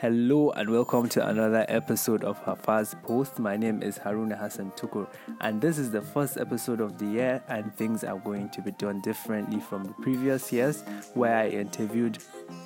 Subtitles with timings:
[0.00, 3.38] Hello and welcome to another episode of Hafaz Post.
[3.38, 5.06] My name is Haruna Hassan Tukur,
[5.42, 8.70] and this is the first episode of the year, and things are going to be
[8.70, 12.16] done differently from the previous years, where I interviewed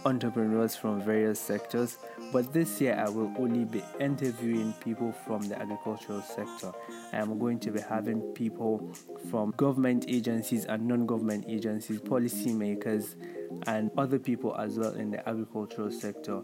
[0.04, 1.98] entrepreneurs from various sectors.
[2.32, 6.70] But this year, I will only be interviewing people from the agricultural sector.
[7.12, 8.94] I am going to be having people
[9.28, 13.16] from government agencies and non government agencies, policymakers,
[13.66, 16.42] and other people as well in the agricultural sector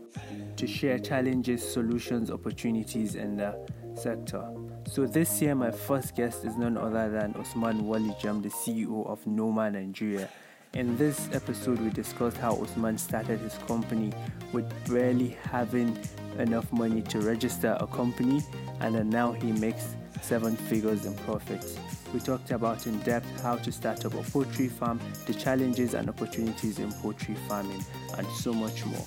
[0.56, 3.54] to share challenges, solutions, opportunities in the
[3.94, 4.42] sector.
[4.86, 9.26] So this year, my first guest is none other than Usman Walijam, the CEO of
[9.26, 10.26] Noma Nigeria.
[10.72, 14.10] In this episode, we discussed how Osman started his company
[14.54, 15.98] with barely having
[16.38, 18.40] enough money to register a company,
[18.80, 21.76] and now he makes seven figures in profits.
[22.14, 26.08] We talked about in depth how to start up a poultry farm, the challenges and
[26.08, 27.84] opportunities in poultry farming,
[28.16, 29.04] and so much more.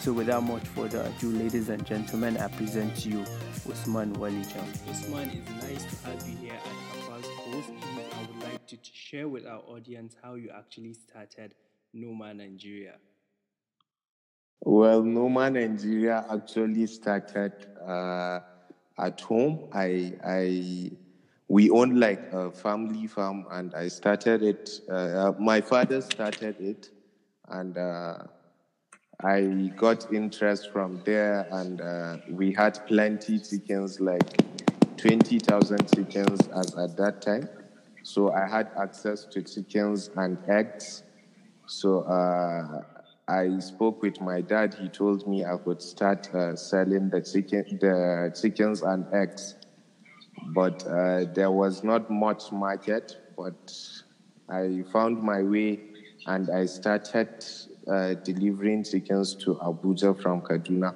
[0.00, 3.24] So, without much further ado, ladies and gentlemen, I present to you
[3.68, 4.64] Usman Walijam.
[4.88, 7.70] Usman, it's nice to have you here at Hafaz Post.
[7.82, 11.54] I would like to share with our audience how you actually started
[11.92, 12.94] Noma Nigeria.
[14.60, 17.52] Well, Noma Nigeria actually started
[17.84, 18.38] uh,
[18.98, 19.68] at home.
[19.72, 20.92] I, I,
[21.48, 24.70] we own like a family farm, and I started it.
[24.88, 26.90] Uh, my father started it,
[27.48, 28.18] and uh,
[29.24, 34.40] I got interest from there, and uh, we had plenty chickens, like
[34.96, 37.48] twenty thousand chickens, as at that time.
[38.04, 41.02] So I had access to chickens and eggs.
[41.66, 42.82] So uh,
[43.26, 44.74] I spoke with my dad.
[44.74, 49.56] He told me I could start uh, selling the chicken, the chickens and eggs,
[50.54, 53.16] but uh, there was not much market.
[53.36, 53.76] But
[54.48, 55.80] I found my way,
[56.26, 57.44] and I started
[57.88, 60.94] uh, delivering chickens to Abuja from Kaduna.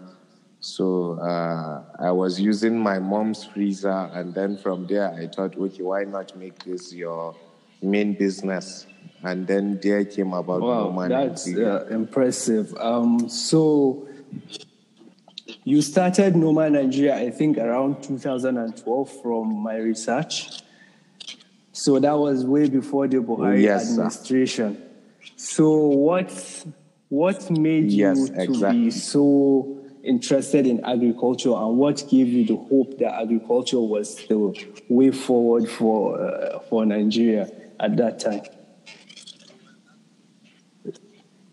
[0.61, 5.83] So uh, I was using my mom's freezer, and then from there I thought, okay,
[5.83, 7.35] why not make this your
[7.83, 8.87] main business?
[9.23, 12.75] and then there came about wow, Noma that's uh, impressive.
[12.79, 14.09] Um, so
[15.65, 20.61] you started Noma Nigeria, I think, around 2012 from my research.
[21.73, 24.77] So that was way before the Buhari yes, administration.
[24.77, 25.37] Sir.
[25.37, 26.65] So what
[27.13, 28.85] what made you yes, to exactly.
[28.85, 34.67] be so interested in agriculture, and what gave you the hope that agriculture was the
[34.89, 38.41] way forward for uh, for Nigeria at that time?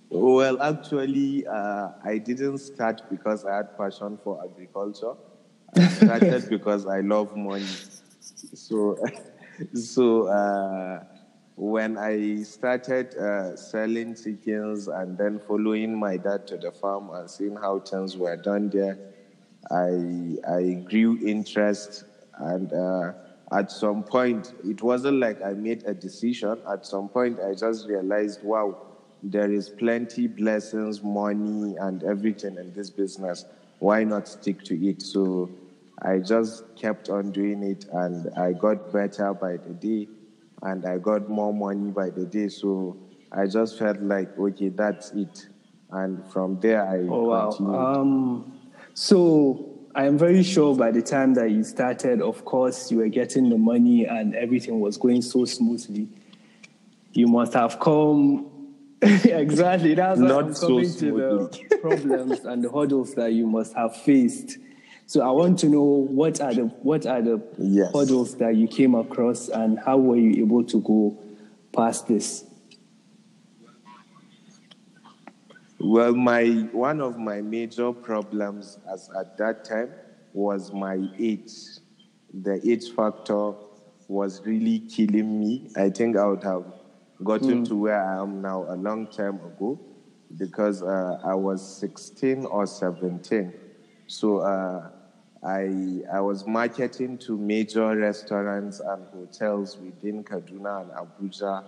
[0.09, 5.15] Well, actually, uh, I didn't start because I had passion for agriculture.
[5.75, 7.67] I started because I love money.
[8.53, 8.97] So,
[9.73, 11.03] so uh,
[11.59, 17.29] when I started uh, selling chickens and then following my dad to the farm and
[17.29, 18.97] seeing how things were done there,
[19.69, 22.05] I I grew interest
[22.37, 22.71] and.
[22.73, 23.13] Uh,
[23.51, 26.59] at some point, it wasn't like I made a decision.
[26.71, 28.77] At some point, I just realized, wow,
[29.23, 33.45] there is plenty blessings, money, and everything in this business.
[33.79, 35.01] Why not stick to it?
[35.01, 35.49] So
[35.99, 40.07] I just kept on doing it, and I got better by the day,
[40.61, 42.49] and I got more money by the day.
[42.49, 42.97] So
[43.31, 45.47] I just felt like, okay, that's it.
[45.91, 47.73] And from there, I oh, continued.
[47.73, 47.95] Wow.
[47.95, 48.59] Um,
[48.93, 53.07] so I am very sure by the time that you started, of course, you were
[53.07, 56.07] getting the money and everything was going so smoothly.
[57.13, 58.59] You must have come
[59.01, 59.93] exactly.
[59.93, 63.95] That's Not I'm so coming to the problems and the hurdles that you must have
[63.95, 64.57] faced.
[65.09, 67.91] So I want to know what are the what are the yes.
[67.91, 71.17] hurdles that you came across and how were you able to go
[71.75, 72.45] past this?
[75.79, 79.89] Well, my one of my major problems as at that time
[80.33, 81.53] was my age.
[82.31, 83.53] The age factor
[84.07, 85.71] was really killing me.
[85.75, 86.65] I think I would have
[87.23, 87.67] gotten mm.
[87.69, 89.79] to where I am now a long time ago
[90.37, 93.53] because uh, I was 16 or 17.
[94.05, 94.89] So uh,
[95.43, 101.63] I, I was marketing to major restaurants and hotels within Kaduna and Abuja.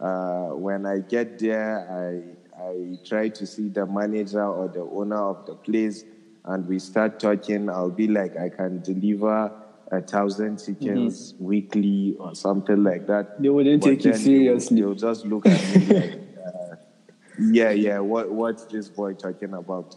[0.00, 5.16] Uh, when I get there, I, I try to see the manager or the owner
[5.16, 6.04] of the place
[6.44, 7.70] and we start talking.
[7.70, 9.52] I'll be like, I can deliver
[9.90, 11.44] a thousand chickens mm-hmm.
[11.44, 13.40] weekly or something like that.
[13.40, 14.80] They wouldn't but take you seriously.
[14.80, 16.76] They'll, they'll, just look at me like, uh,
[17.52, 19.96] yeah, yeah, what, what's this boy talking about?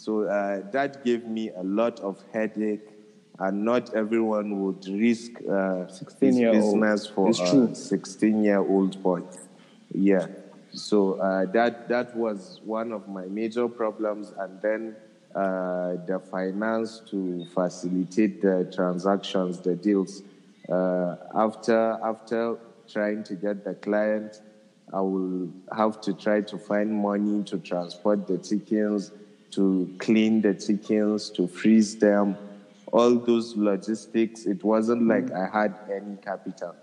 [0.00, 2.88] So uh, that gave me a lot of headache,
[3.38, 9.20] and not everyone would risk uh, his business for a 16 year old boy.
[9.92, 10.26] Yeah.
[10.72, 14.96] So uh, that that was one of my major problems, and then
[15.34, 20.22] uh, the finance to facilitate the transactions, the deals.
[20.66, 22.56] Uh, after after
[22.88, 24.40] trying to get the client,
[24.94, 29.12] I will have to try to find money to transport the chickens,
[29.52, 32.36] to clean the chickens, to freeze them,
[32.92, 34.46] all those logistics.
[34.46, 36.74] It wasn't like I had any capital.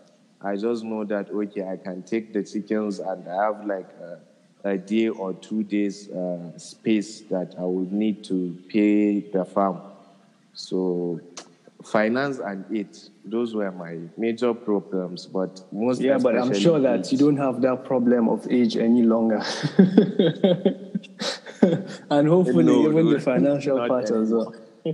[0.42, 4.70] I just know that okay, I can take the chickens and I have like a,
[4.70, 9.82] a day or two days uh, space that I would need to pay the farm.
[10.54, 11.22] So
[11.84, 17.12] finance and it those were my major problems but most yeah but i'm sure that
[17.12, 19.42] you don't have that problem of age any longer
[22.10, 24.56] and hopefully no, even no, the financial part as well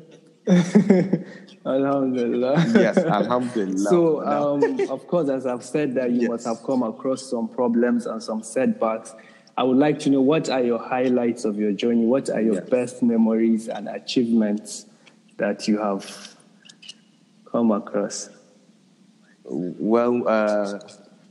[1.66, 6.30] alhamdulillah yes alhamdulillah so um, of course as i've said that you yes.
[6.30, 9.14] must have come across some problems and some setbacks
[9.56, 12.56] i would like to know what are your highlights of your journey what are your
[12.56, 12.70] yes.
[12.70, 14.86] best memories and achievements
[15.38, 16.34] that you have
[17.54, 18.30] come across?
[19.44, 20.80] Well, uh,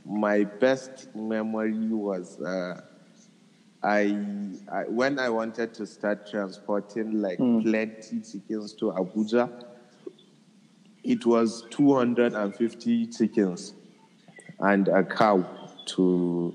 [0.05, 2.81] my best memory was uh,
[3.83, 4.17] I,
[4.71, 7.63] I, when I wanted to start transporting like mm.
[7.63, 9.65] plenty chickens to Abuja.
[11.03, 13.73] It was 250 chickens
[14.59, 15.45] and a cow
[15.87, 16.53] to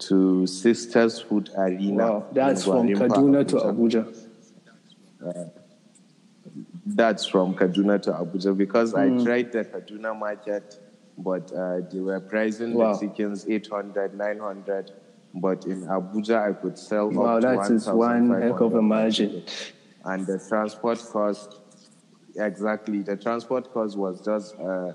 [0.00, 2.12] to Sisters Food Arena.
[2.12, 4.26] Wow, that's from Kaduna to Abuja.
[5.24, 5.44] Uh,
[6.84, 9.20] that's from Kaduna to Abuja because mm.
[9.20, 10.78] I tried the Kaduna market,
[11.16, 12.92] but uh, they were pricing wow.
[12.94, 14.92] the chickens 800, 900.
[15.34, 19.44] But in Abuja, I could sell wow, up that is one heck of a margin.
[20.04, 21.60] And the transport cost,
[22.36, 24.92] exactly, the transport cost was just uh,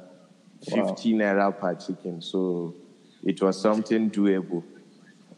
[0.70, 1.20] 50 wow.
[1.20, 2.22] naira per chicken.
[2.22, 2.76] So
[3.24, 4.64] it was something doable.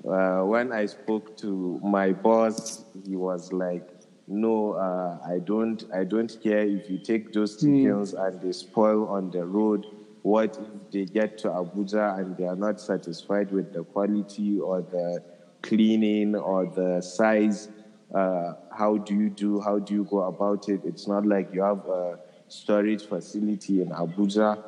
[0.07, 3.87] Uh, when I spoke to my boss, he was like,
[4.27, 5.83] no, uh, I don't.
[5.93, 7.77] I don't care if you take those hmm.
[7.77, 8.27] chickens mm.
[8.27, 9.85] and they spoil on the road.
[10.27, 14.81] What if they get to Abuja and they are not satisfied with the quality or
[14.81, 15.23] the
[15.61, 17.69] cleaning or the size?
[18.13, 19.61] Uh, how do you do?
[19.61, 20.81] How do you go about it?
[20.83, 22.19] It's not like you have a
[22.49, 24.61] storage facility in Abuja.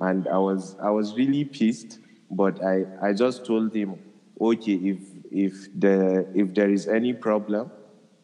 [0.00, 1.98] And I was I was really pissed,
[2.30, 3.98] but I, I just told him,
[4.40, 4.98] okay, if
[5.30, 7.70] if the if there is any problem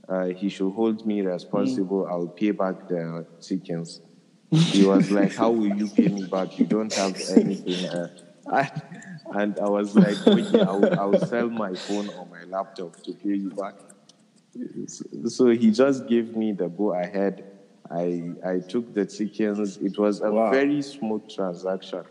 [0.09, 2.05] uh, he should hold me responsible.
[2.05, 2.11] Mm.
[2.11, 4.01] I'll pay back the chickens.
[4.51, 6.59] He was like, How will you pay me back?
[6.59, 7.87] You don't have anything.
[7.87, 8.09] Uh,
[8.51, 8.71] I,
[9.35, 13.35] and I was like, Okay, I'll, I'll sell my phone or my laptop to pay
[13.35, 13.75] you back.
[15.27, 17.45] So he just gave me the go ahead.
[17.91, 19.77] I, I took the chickens.
[19.79, 20.51] It was a wow.
[20.51, 22.05] very smooth transaction.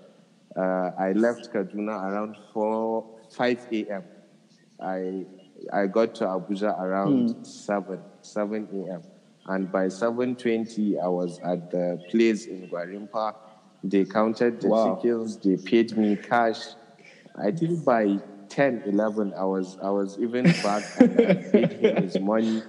[0.56, 4.04] Uh, I left Kaduna around 4, 5 a.m.
[4.82, 5.26] I
[5.74, 7.46] I got to Abuja around mm.
[7.46, 9.04] 7, 7 a.m.
[9.48, 13.36] And by 7.20, I was at the place in Gwarinpa.
[13.84, 14.96] They counted the wow.
[14.96, 15.38] chickens.
[15.38, 16.60] They paid me cash.
[17.36, 22.04] I think by 10, 11, I was, I was even back and I paid him
[22.04, 22.64] his money.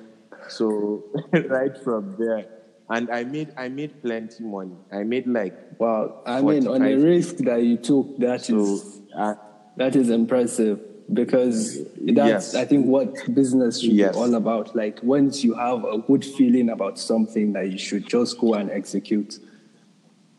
[0.49, 2.47] So right from there,
[2.91, 4.77] and I made I made plenty money.
[4.91, 6.23] I made like wow.
[6.25, 9.35] I mean, on a risk that you took, that so, is, uh,
[9.77, 10.81] that is impressive
[11.13, 12.55] because that's yes.
[12.55, 14.15] I think what business should yes.
[14.15, 14.77] be all about.
[14.77, 18.71] Like once you have a good feeling about something that you should just go and
[18.71, 19.39] execute.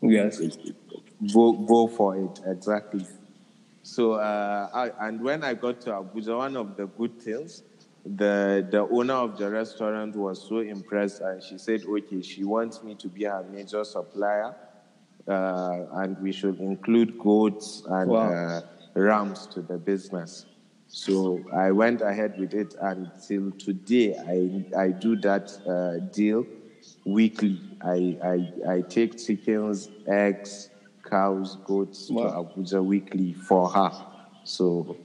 [0.00, 0.40] Yes.
[1.34, 3.06] Go go for it, exactly.
[3.82, 7.62] So uh, I, and when I got to Abuja, one of the good things,
[8.04, 12.82] the the owner of the restaurant was so impressed and she said, okay, she wants
[12.82, 14.54] me to be her major supplier.
[15.28, 18.32] Uh, and we should include goats and wow.
[18.32, 18.62] uh,
[18.94, 20.46] rams to the business.
[20.92, 24.16] So I went ahead with it until today.
[24.18, 26.44] I, I do that uh, deal
[27.04, 27.60] weekly.
[27.80, 30.68] I, I, I take chickens, eggs,
[31.08, 32.24] cows, goats wow.
[32.24, 33.92] to Abuja weekly for her.
[34.42, 34.96] So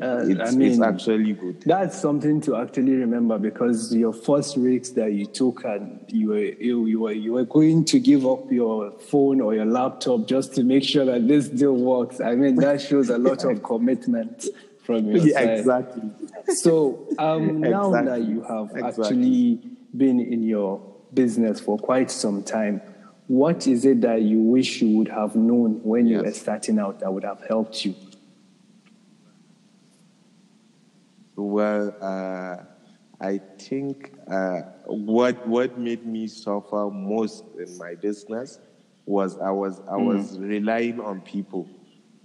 [0.00, 1.64] uh, it's, I mean, it's actually good.
[1.66, 6.38] That's something to actually remember because your first risks that you took and you were,
[6.38, 10.54] you, you, were, you were going to give up your phone or your laptop just
[10.54, 12.22] to make sure that this deal works.
[12.22, 14.46] I mean, that shows a lot of commitment
[14.82, 15.58] from your yeah, side.
[15.58, 16.10] Exactly.
[16.54, 19.04] So um, now that you have exactly.
[19.04, 19.60] actually
[19.96, 20.80] been in your
[21.12, 22.80] business for quite some time,
[23.26, 26.18] what is it that you wish you would have known when yes.
[26.18, 27.94] you were starting out that would have helped you?
[31.36, 32.64] Well, uh,
[33.20, 38.58] I think uh, what what made me suffer most in my business
[39.06, 40.06] was I was I mm.
[40.06, 41.68] was relying on people.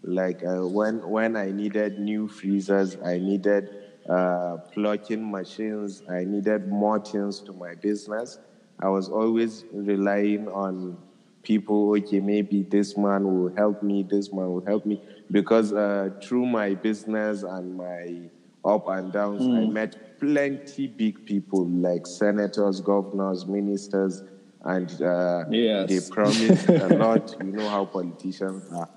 [0.07, 3.69] Like uh, when when I needed new freezers, I needed
[4.07, 6.03] uh, plucking machines.
[6.07, 8.37] I needed more things to my business.
[8.79, 10.97] I was always relying on
[11.41, 11.95] people.
[11.97, 14.03] Okay, maybe this man will help me.
[14.03, 18.29] This man will help me because uh, through my business and my
[18.63, 19.57] up and downs, mm.
[19.57, 24.23] I met plenty big people like senators, governors, ministers,
[24.63, 25.89] and uh, yes.
[25.89, 27.35] they promised a lot.
[27.43, 28.89] You know how politicians are.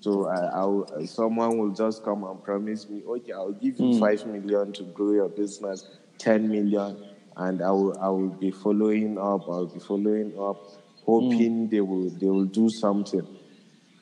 [0.00, 4.00] So I, someone will just come and promise me, okay, I'll give you mm.
[4.00, 5.86] five million to grow your business,
[6.18, 6.96] ten million,
[7.36, 9.42] and I will I will be following up.
[9.48, 10.56] I'll be following up,
[11.04, 11.70] hoping mm.
[11.70, 13.26] they will they will do something.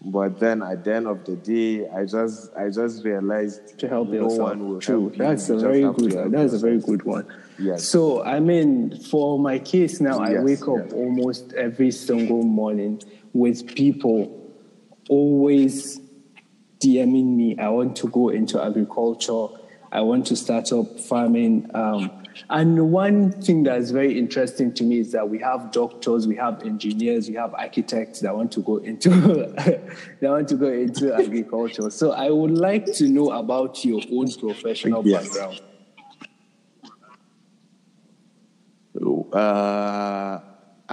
[0.04, 4.08] But then at the end of the day, I just I just realized to help
[4.08, 4.50] no yourself.
[4.50, 5.08] one will True.
[5.08, 5.56] help That's you.
[5.56, 6.30] a very good one.
[6.30, 7.26] That's a very good one.
[7.58, 7.88] Yes.
[7.88, 10.92] So I mean, for my case now, I yes, wake up yes.
[10.92, 13.00] almost every single morning
[13.32, 14.41] with people
[15.12, 16.00] always
[16.80, 17.58] DMing me.
[17.58, 19.46] I want to go into agriculture.
[19.92, 21.70] I want to start up farming.
[21.74, 22.10] Um,
[22.48, 26.62] and one thing that's very interesting to me is that we have doctors, we have
[26.62, 29.10] engineers, we have architects that want to go into
[30.20, 31.90] that want to go into agriculture.
[31.90, 35.28] So I would like to know about your own professional yes.
[35.28, 35.60] background.
[39.32, 40.40] Uh,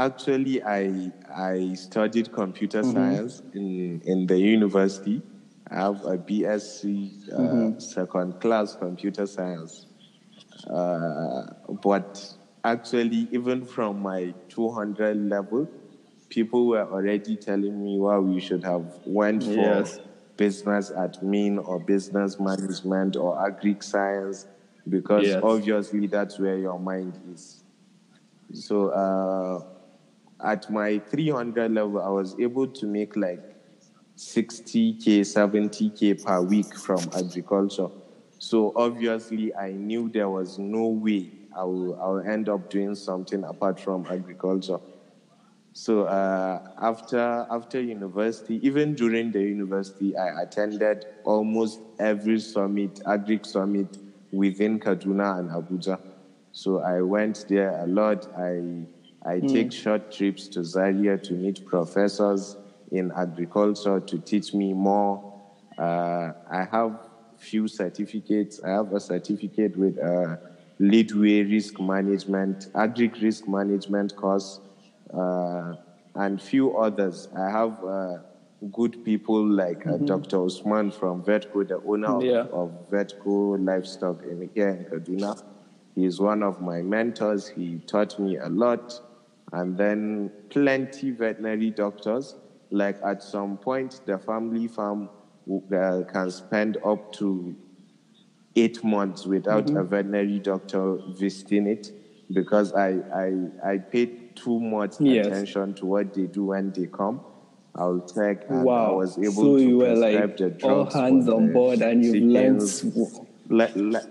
[0.06, 2.94] actually, I I studied computer mm-hmm.
[2.94, 5.22] science in in the university.
[5.70, 6.84] I have a BSc
[7.32, 7.80] uh, mm-hmm.
[7.80, 9.86] second class computer science.
[10.68, 11.46] Uh,
[11.84, 15.70] but actually, even from my 200 level,
[16.30, 20.00] people were already telling me, "Wow, you should have went for yes.
[20.38, 24.48] business admin or business management or agri science,
[24.88, 25.44] because yes.
[25.44, 27.64] obviously that's where your mind is."
[28.54, 29.79] So uh,
[30.44, 33.42] at my 300 level, I was able to make like
[34.18, 37.88] 60k, 70k per week from agriculture.
[38.38, 42.96] So obviously, I knew there was no way I will, I will end up doing
[42.96, 44.80] something apart from agriculture.
[45.74, 53.40] So uh, after after university, even during the university, I attended almost every summit, agri
[53.44, 53.98] summit
[54.32, 56.00] within Kaduna and Abuja.
[56.52, 58.28] So I went there a lot.
[58.38, 58.86] I
[59.26, 59.52] I mm.
[59.52, 62.56] take short trips to Zaria to meet professors
[62.92, 65.34] in agriculture to teach me more.
[65.78, 67.00] Uh, I have
[67.38, 68.62] few certificates.
[68.64, 70.40] I have a certificate with a
[70.80, 74.60] Leadway Risk Management, Agri Risk Management course,
[75.14, 75.76] uh,
[76.16, 77.28] and few others.
[77.38, 78.18] I have uh,
[78.72, 80.06] good people like uh, mm-hmm.
[80.06, 80.46] Dr.
[80.46, 82.42] Usman from Vetco, the owner yeah.
[82.42, 85.42] of, of Vetco Livestock in here in Kaduna.
[85.96, 87.48] He is one of my mentors.
[87.50, 89.02] He taught me a lot.
[89.52, 92.36] And then plenty veterinary doctors.
[92.72, 95.10] Like at some point, the family farm
[95.50, 97.56] uh, can spend up to
[98.56, 99.78] eight months without mm-hmm.
[99.78, 101.92] a veterinary doctor visiting it
[102.32, 105.26] because I, I, I paid too much yes.
[105.26, 107.22] attention to what they do when they come.
[107.76, 108.92] I'll check and wow.
[108.92, 112.04] I was able so to you were like the drugs all hands on board and
[112.04, 112.62] you learned
[113.48, 114.08] le- le-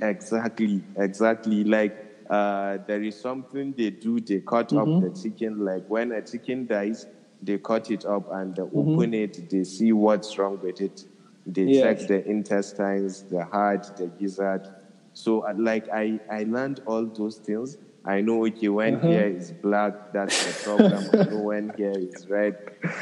[0.00, 4.94] exactly exactly like uh, there is something they do they cut mm-hmm.
[4.94, 7.06] up the chicken like when a chicken dies
[7.42, 8.90] they cut it up and they mm-hmm.
[8.90, 11.04] open it, they see what's wrong with it.
[11.46, 11.82] They yes.
[11.82, 14.68] check the intestines, the heart, the gizzard.
[15.12, 17.78] So, uh, like, I, I learned all those things.
[18.04, 19.06] I know, okay, when uh-huh.
[19.06, 21.08] hair is black, that's the problem.
[21.12, 22.56] I know when hair is red.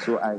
[0.05, 0.37] So, I,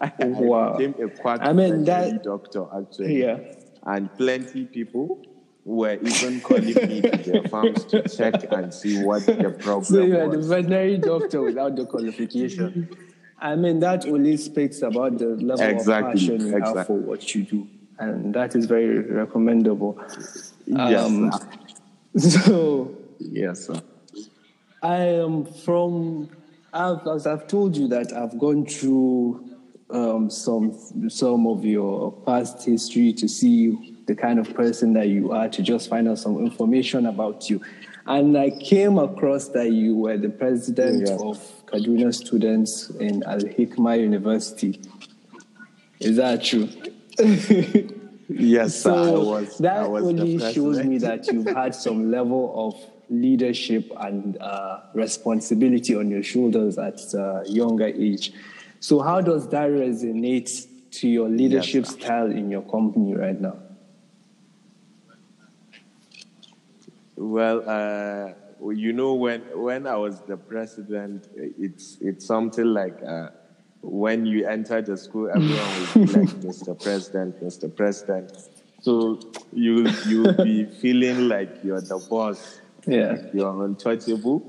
[0.00, 0.76] I, I wow.
[0.76, 3.22] became a quack I mean, that, doctor, actually.
[3.22, 3.38] Yeah.
[3.84, 5.22] And plenty people
[5.66, 10.00] were even calling me to their farms to check and see what the problem so
[10.00, 12.88] you are the veterinary doctor without the qualification.
[13.40, 16.78] I mean, that only speaks about the level exactly, of passion you exactly.
[16.78, 17.68] have for what you do,
[17.98, 20.00] and that is very recommendable.
[20.66, 21.04] Yes.
[21.04, 21.32] Um,
[22.16, 23.82] so, yes, sir.
[24.82, 26.30] I am from.
[26.72, 29.50] I've, as I've told you that I've gone through
[29.90, 35.32] um, some some of your past history to see the kind of person that you
[35.32, 37.60] are to just find out some information about you.
[38.06, 41.14] And I came across that you were the president yeah.
[41.14, 44.80] of Kaduna students in Al Hikmah University.
[45.98, 46.68] Is that true?
[48.28, 54.36] yes, so was, that only shows me that you've had some level of leadership and
[54.38, 58.32] uh, responsibility on your shoulders at a younger age.
[58.78, 63.56] So, how does that resonate to your leadership yes, style in your company right now?
[67.16, 68.34] Well, uh,
[68.72, 73.28] you know, when when I was the president, it's it's something like uh,
[73.82, 76.80] when you enter the school, everyone will be like, "Mr.
[76.82, 77.74] President, Mr.
[77.74, 78.32] President."
[78.82, 79.18] So
[79.52, 82.60] you you'll be feeling like you're the boss.
[82.86, 83.16] Yeah.
[83.32, 84.42] You're untouchable.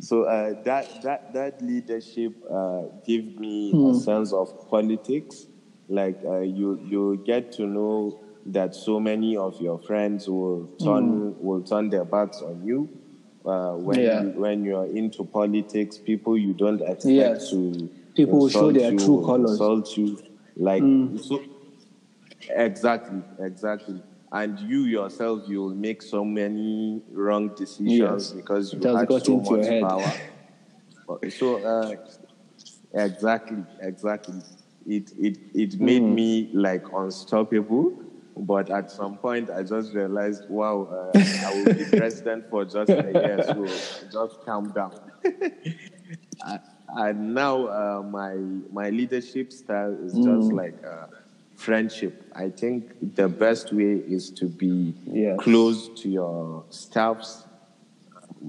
[0.00, 3.90] So uh, that that that leadership uh, gave me Hmm.
[3.90, 5.46] a sense of politics.
[5.88, 11.34] Like uh, you you get to know that so many of your friends will turn
[11.40, 12.88] will turn their backs on you.
[13.44, 14.00] Uh, when.
[14.00, 14.22] Yeah.
[14.22, 17.50] you, when you're into politics, people you don't expect Yes.
[17.50, 19.52] to People will show their you, true colours.
[19.52, 20.18] Insult you,
[20.56, 21.16] like Hmm.
[21.18, 21.40] so.
[22.50, 24.02] Exactly, exactly.
[24.32, 28.32] And you yourself, you will make so many wrong decisions Yes.
[28.32, 29.82] because you has got so into your much head.
[29.82, 30.12] power.
[31.30, 31.96] So, uh,
[32.94, 34.40] exactly, exactly.
[34.86, 36.14] It it it made Hmm.
[36.14, 37.92] me like unstoppable.
[38.36, 42.92] But at some point, I just realized, wow, uh, I will be president for just
[43.02, 44.92] a year, so just calm down.
[46.88, 48.34] And now uh, my
[48.72, 50.24] my leadership style is Mm.
[50.24, 51.06] just like uh,
[51.54, 52.24] friendship.
[52.34, 55.38] I think the best way is to be Yes.
[55.38, 57.46] close to your staffs.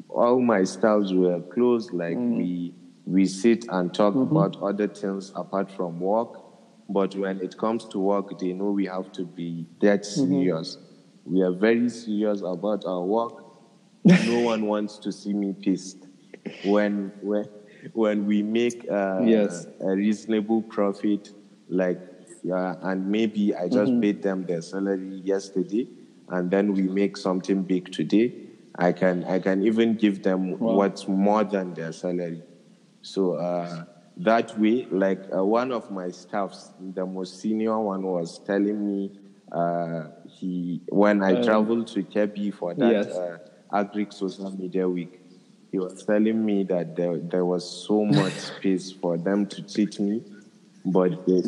[0.10, 1.92] All my staffs were close.
[1.92, 2.38] Like Mm.
[2.38, 2.74] we
[3.06, 4.32] we sit and talk Mm-hmm.
[4.38, 6.41] about other things apart from work.
[6.94, 10.58] But when it comes to work, they know we have to be that Mm-hmm.
[10.60, 10.78] serious.
[11.26, 13.34] We are very serious about our work.
[14.20, 16.08] no one wants to see me pissed.
[16.62, 17.46] When when
[17.94, 19.66] when we make uh, Yes.
[19.82, 21.30] a reasonable profit,
[21.70, 22.00] like
[22.82, 24.02] and maybe I just Mm-hmm.
[24.02, 25.88] paid them their salary yesterday,
[26.30, 28.34] and then we make something big today.
[28.78, 30.70] I can I can even give them Wow.
[30.76, 32.44] what's more than their salary.
[33.02, 33.86] So uh,
[34.24, 39.12] that way, like uh, one of my staffs, the most senior one, was telling me
[39.52, 43.16] uh, he when I Um, traveled to Kebbi for that yes.
[43.16, 43.38] uh,
[43.72, 45.20] Agric Social Media Week,
[45.72, 50.00] he was telling me that there, there was so much space for them to cheat
[50.00, 50.24] me,
[50.86, 51.42] but they,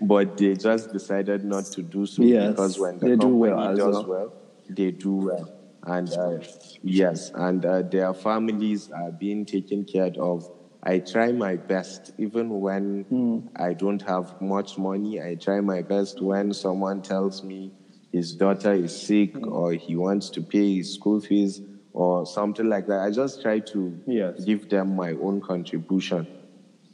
[0.00, 3.38] but they just decided not to do so Yes, because when the they do company
[3.40, 4.06] well does well.
[4.06, 4.32] well,
[4.68, 5.50] they do well.
[5.86, 6.38] And uh,
[6.82, 10.48] yes, and uh, their families are being taken care of.
[10.86, 13.38] I try my best, even when Hmm.
[13.56, 15.20] I don't have much money.
[15.20, 17.72] I try my best when someone tells me
[18.12, 19.48] his daughter is sick Hmm.
[19.52, 21.60] or he wants to pay his school fees
[21.92, 23.00] or something like that.
[23.00, 24.44] I just try to Yes.
[24.44, 26.26] give them my own contribution.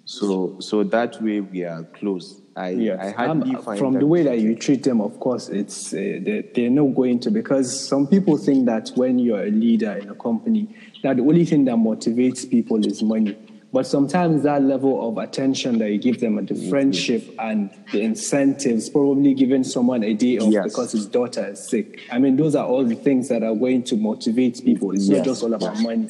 [0.05, 2.41] So, so that way we are close.
[2.57, 2.99] I, Yes.
[3.01, 5.97] I hardly Um, find from the way that you treat them, of course, it's uh,
[5.97, 10.09] they, they're not going to because some people think that when you're a leader in
[10.11, 10.69] a company,
[11.03, 13.37] that the only thing that motivates people is money.
[13.73, 18.03] But sometimes that level of attention that you give them, and the friendship and the
[18.03, 20.65] incentives, probably giving someone a day off Yes.
[20.65, 22.01] because his daughter is sick.
[22.11, 24.91] I mean, those are all the things that are going to motivate people.
[24.91, 25.83] It's not just all about yes.
[25.85, 26.09] money.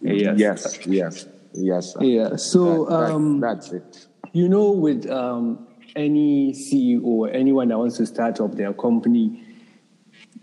[0.00, 0.38] Yes.
[0.38, 1.92] Yes, yes, yes.
[1.94, 2.04] sir.
[2.04, 2.36] Yeah.
[2.36, 4.06] So That- that- um, that's it.
[4.32, 9.42] you know, with um, any CEO or anyone that wants to start up their company,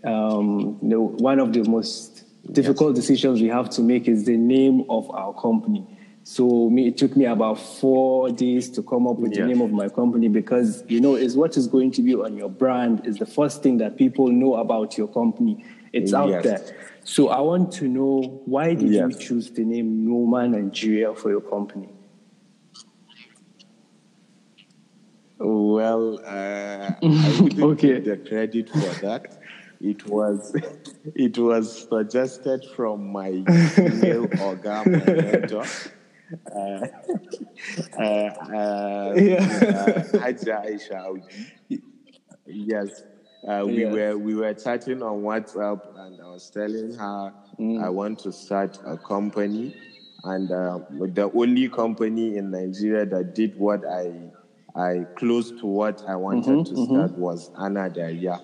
[0.04, 4.36] um, you know, one of the most difficult decisions we have to make is the
[4.36, 5.86] name of our company.
[6.24, 9.70] So me, it took me about four days to come up with the name of
[9.70, 13.18] my company because you know it's what is going to be on your brand is
[13.18, 15.64] the first thing that people know about your company.
[15.92, 16.42] It's out Yes.
[16.44, 16.76] there.
[17.04, 21.40] So I want to know why did you choose the name Noma Nigeria for your
[21.42, 21.88] company?
[25.38, 26.98] Well, uh, I
[27.40, 28.00] wouldn't Okay.
[28.00, 29.38] take the credit for that.
[29.80, 30.54] It was,
[31.14, 33.44] it was suggested from my
[33.86, 34.86] male organ,
[35.20, 35.64] mentor.
[36.54, 36.86] Uh,
[37.98, 39.42] uh, uh, Yeah.
[39.72, 41.22] uh, Aisha
[42.46, 43.02] Yes.
[43.46, 43.92] Uh, we Yes.
[43.92, 47.82] were we were chatting on WhatsApp, and I was telling her Mm.
[47.82, 49.74] I want to start a company,
[50.24, 54.30] and uh, the only company in Nigeria that did what I
[54.74, 58.40] I close to what I wanted Mm-hmm, to start was Anna Daria.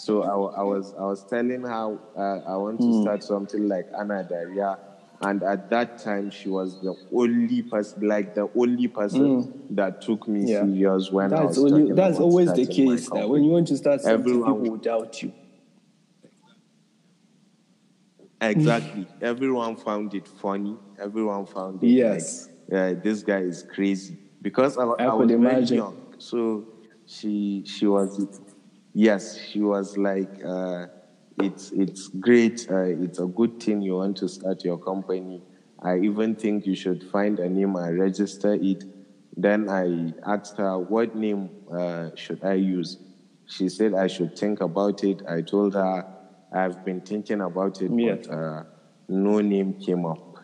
[0.00, 3.02] So I, I was I was telling her uh, I want to Mm.
[3.02, 4.78] start something like Anna Daria,
[5.20, 10.26] and at that time she was the only person, like the only person that took
[10.26, 10.48] me Mm.
[10.48, 10.60] Yeah.
[10.64, 14.00] serious when I was only that's always the case that when you want to start
[14.00, 15.32] something, Everyone- people will doubt you.
[18.40, 19.06] Exactly.
[19.20, 20.78] Everyone found it funny.
[20.98, 22.48] Everyone found it Yes.
[22.70, 25.76] like uh, this guy is crazy because I, I I was very imagine.
[25.76, 25.96] young.
[26.18, 26.64] So
[27.06, 28.18] she she was
[28.94, 30.86] yes she was like uh,
[31.38, 32.66] it's it's great.
[32.70, 35.42] Uh, it's a good thing you want to start your company.
[35.82, 38.84] I even think you should find a name and register it.
[39.36, 42.98] Then I asked her what name uh, should I use.
[43.46, 45.22] She said I should think about it.
[45.26, 46.04] I told her
[46.52, 48.16] I've been thinking about it, Yeah.
[48.16, 48.62] but uh,
[49.08, 50.36] no name came up.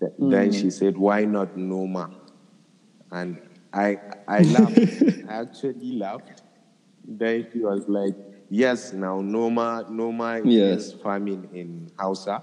[0.00, 0.60] Th- Then Mm.
[0.60, 2.10] she said, "Why not Noma?"
[3.10, 3.38] And
[3.72, 4.78] I I laughed.
[5.28, 6.42] I actually laughed
[7.06, 8.14] then he was like,
[8.50, 10.86] yes, now Noma, Noma Yes.
[10.88, 12.42] is farming in Hausa.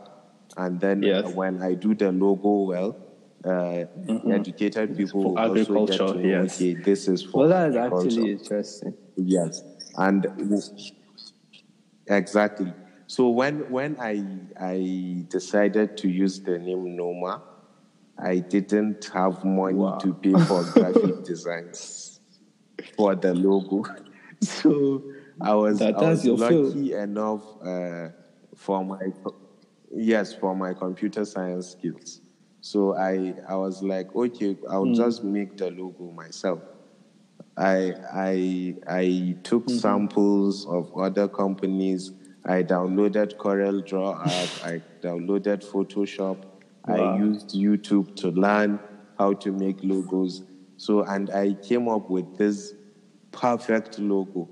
[0.57, 1.25] And then Yes.
[1.25, 1.35] Mm-hmm.
[1.35, 2.95] when I do the logo well,
[3.43, 3.85] uh,
[4.31, 6.55] educated people For will also get agriculture, to know, yes.
[6.61, 8.07] okay, this is for Well, that's agriculture.
[8.07, 8.93] actually interesting.
[9.15, 9.63] Yes,
[9.97, 10.27] and
[12.07, 12.73] exactly.
[13.07, 14.23] So when when I
[14.59, 17.41] I decided to use the name Noma,
[18.17, 19.97] I didn't have money Wow.
[19.97, 22.19] to pay for graphic designs
[22.95, 23.83] for the logo.
[24.61, 25.03] So
[25.39, 26.39] I was That- I was field.
[26.39, 28.09] lucky enough uh,
[28.55, 28.99] for my
[29.93, 32.21] yes for my computer science skills.
[32.61, 34.93] So I I was like, okay, I'll Hmm.
[34.93, 36.59] just make the logo myself.
[37.57, 42.11] I I I took samples of other companies.
[42.45, 44.49] I downloaded Corel Draw app.
[44.63, 46.37] I downloaded Photoshop.
[46.87, 46.95] Wow.
[46.95, 48.79] I used YouTube to learn
[49.19, 50.43] how to make logos.
[50.77, 52.73] So and I came up with this
[53.31, 54.49] perfect logo.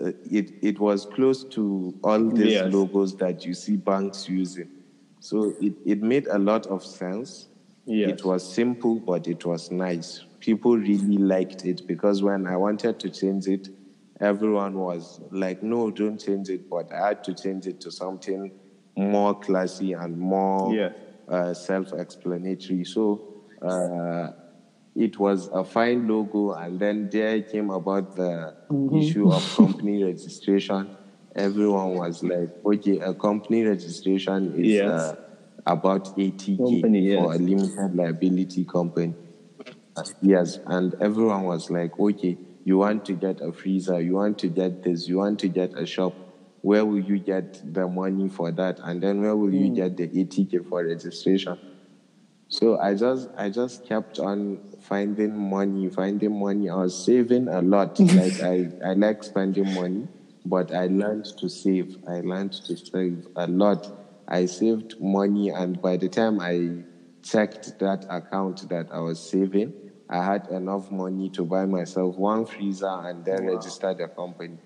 [0.00, 2.72] Uh, it it was close to all these Yes.
[2.74, 4.68] logos that you see banks using.
[5.20, 7.48] So it, it made a lot of sense.
[7.86, 8.10] Yes.
[8.20, 10.24] It was simple, but it was nice.
[10.40, 13.68] People really liked it because when I wanted to change it,
[14.20, 16.68] everyone was like, no, don't change it.
[16.68, 18.50] But I had to change it to something
[18.96, 20.84] more classy and more
[21.28, 22.84] uh, self explanatory.
[22.84, 24.28] So uh,
[24.96, 26.52] it was a fine logo.
[26.52, 28.54] And then there came about the
[28.92, 30.96] issue of company registration.
[31.34, 34.88] Everyone was like, okay, a company registration is Yes.
[34.90, 35.14] uh,
[35.66, 39.14] about 80K Company, for a limited liability company.
[40.20, 44.48] Yes, and everyone was like, okay, you want to get a freezer, you want to
[44.48, 46.14] get this, you want to get a shop.
[46.60, 48.80] Where will you get the money for that?
[48.82, 51.56] And then where will you get the 80K for registration?
[52.48, 56.68] So I just I just kept on finding money, finding money.
[56.68, 57.98] I was saving a lot.
[58.20, 60.08] like I, I like spending money,
[60.44, 61.96] but I learned to save.
[62.06, 63.86] I learned to save a lot.
[64.28, 66.84] I saved money and by the time I
[67.22, 69.72] checked that account that I was saving,
[70.08, 74.58] I had enough money to buy myself one freezer and then register the company.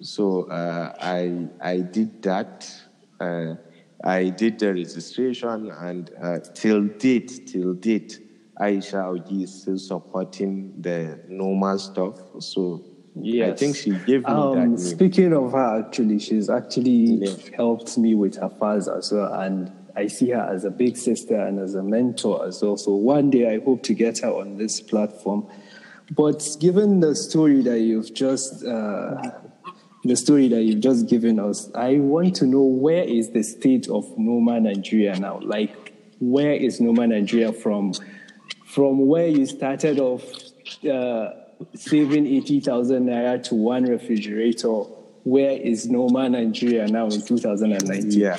[0.00, 2.68] So uh, I I did that.
[3.20, 3.54] Uh,
[4.04, 8.20] I did the registration, and uh, till date, till date,
[8.60, 12.18] Aisha Ogi is still supporting the Noma stuff.
[12.40, 12.82] So
[13.14, 14.76] yeah I think she gave me that Um, name.
[14.78, 17.30] speaking of her, actually, she's actually Yeah.
[17.56, 21.34] helped me with her files as well, and I see her as a big sister
[21.34, 22.76] and as a mentor as well.
[22.76, 25.46] So one day I hope to get her on this platform.
[26.14, 29.32] But given the story that you've just uh,
[30.06, 33.88] the story that you've just given us, I want to know where is the state
[33.88, 35.40] of Noma Nigeria now?
[35.40, 37.92] Like, where is Noma Nigeria from?
[38.66, 40.22] From where you started off
[40.90, 41.30] uh,
[41.74, 44.82] saving 80,000 naira to one refrigerator,
[45.24, 48.10] where is Noma Nigeria now in 2019?
[48.12, 48.36] Yeah.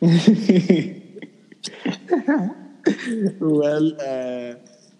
[3.40, 4.54] well, uh,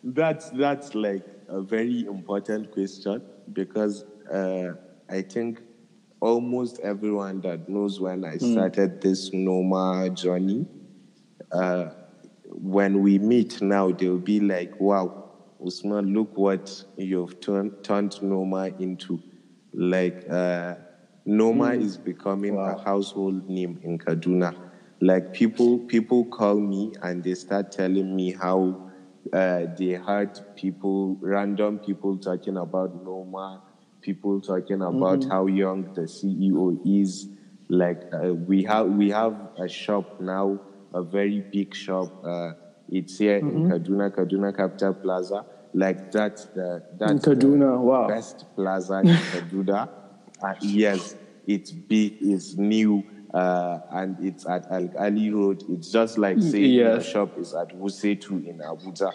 [0.04, 4.72] that's that's like a very important question because uh,
[5.08, 5.60] I think
[6.20, 10.66] almost everyone that knows when I started this Noma journey,
[11.52, 11.90] uh,
[12.44, 15.30] when we meet now, they'll be like, "Wow,
[15.64, 19.20] Usman, look what you've turned turned Noma into."
[19.72, 20.74] Like uh,
[21.24, 24.54] Noma is becoming a household name in Kaduna.
[25.00, 28.90] Like people, people call me and they start telling me how
[29.32, 33.62] uh, they heard people, random people talking about Noma,
[34.00, 37.28] people talking about how young the CEO is.
[37.68, 40.58] Like uh, we have, we have a shop now,
[40.92, 42.24] a very big shop.
[42.24, 42.52] Uh,
[42.88, 45.44] it's here in Kaduna, Kaduna Capital Plaza.
[45.72, 48.08] Like that's the that's the Kaduna, wow.
[48.08, 49.88] best plaza in Kaduna.
[50.42, 51.14] Uh, yes,
[51.46, 55.62] it's big, it's new, uh, and it's at Al Ali Road.
[55.68, 59.12] It's just like saying the shop is at Wuse 2 in Abuja.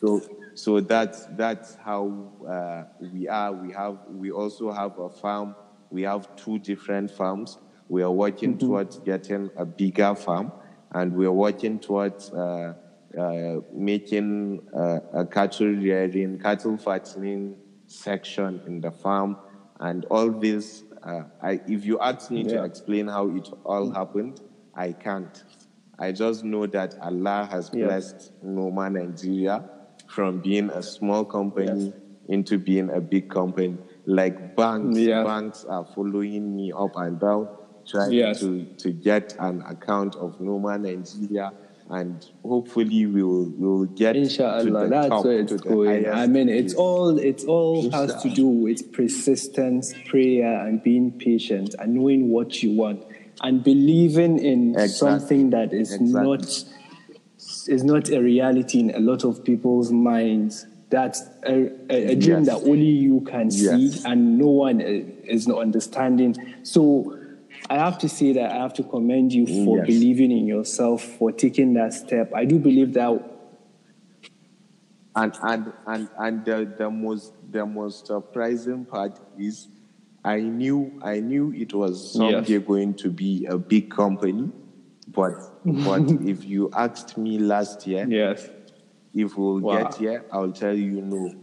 [0.00, 0.22] So,
[0.54, 3.52] so that's that's how uh, we are.
[3.52, 5.54] We have we also have a farm.
[5.90, 7.58] We have two different farms.
[7.88, 10.52] We are working towards getting a bigger farm,
[10.92, 12.30] and we are working towards.
[12.32, 12.74] Uh,
[13.18, 17.56] uh, making uh, a cattle rearing, cattle fattening
[17.88, 19.36] section in the farm,
[19.80, 20.84] and all this.
[21.02, 24.40] Uh, I, if you ask me to explain how it all happened,
[24.76, 25.42] I can't.
[25.98, 27.86] I just know that Allah has Yeah.
[27.86, 29.68] blessed Noma Nigeria
[30.10, 31.92] from being a small company
[32.28, 33.78] into being a big company.
[34.06, 35.24] Like banks, Yeah.
[35.24, 37.48] banks are following me up and down,
[37.86, 38.40] trying Yes.
[38.40, 41.52] to, to get an account of Noma Nigeria
[41.88, 46.06] and hopefully we'll we'll get Inshallah, to the that's top, where to it's the going.
[46.08, 51.74] I mean, it's all it all has to do with persistence, prayer, and being patient,
[51.80, 53.04] and knowing what you want,
[53.42, 54.88] and believing in Exactly.
[54.88, 56.22] something that is Exactly.
[56.28, 56.64] not
[57.68, 60.66] is not a reality in a lot of people's minds.
[60.90, 62.46] That's a, a, a dream Yes.
[62.46, 64.04] that only you can see, Yes.
[64.04, 64.84] and no one uh,
[65.24, 66.36] is not understanding.
[66.62, 67.16] So.
[67.68, 69.86] I have to say that I have to commend you for Yes.
[69.86, 72.32] believing in yourself, for taking that step.
[72.34, 73.22] I do believe that
[75.14, 79.68] and and and and the, the most the most surprising part is
[80.24, 84.50] I knew I knew it was someday going to be a big company,
[85.12, 85.32] but
[85.64, 88.48] but if you asked me last year yes,
[89.14, 89.82] if we'll Wow.
[89.84, 91.34] get here, I'll tell you no.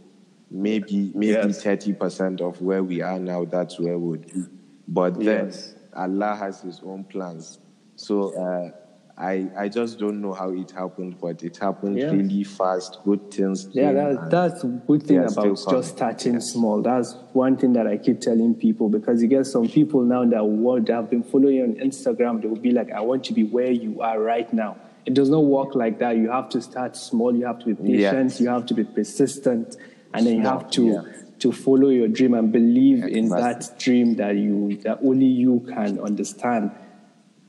[0.50, 1.62] Maybe maybe Yes.
[1.64, 4.44] thirty percent of where we are now, that's where we'll be.
[4.88, 5.76] But then Yes.
[5.94, 7.60] Allah has His own plans.
[7.96, 8.72] So uh,
[9.18, 12.12] I I just don't know how it happened, but it happened Yeah.
[12.12, 13.00] really fast.
[13.04, 13.68] Good things.
[13.72, 16.52] Yeah, that, that's good thing they are still about just starting Yes.
[16.52, 16.82] small.
[16.84, 20.86] That's one thing that I keep telling people because you get some people now that
[20.86, 22.42] that have been following you on Instagram.
[22.42, 24.78] They will be like, "I want to be where you are right now."
[25.08, 26.18] It does not work like that.
[26.18, 27.36] You have to start small.
[27.36, 28.30] You have to be patient.
[28.32, 28.42] Yes.
[28.42, 29.78] You have to be persistent,
[30.14, 31.02] and then you have to yeah.
[31.40, 36.00] to follow your dream and believe in that dream that you that only you can
[36.00, 36.72] understand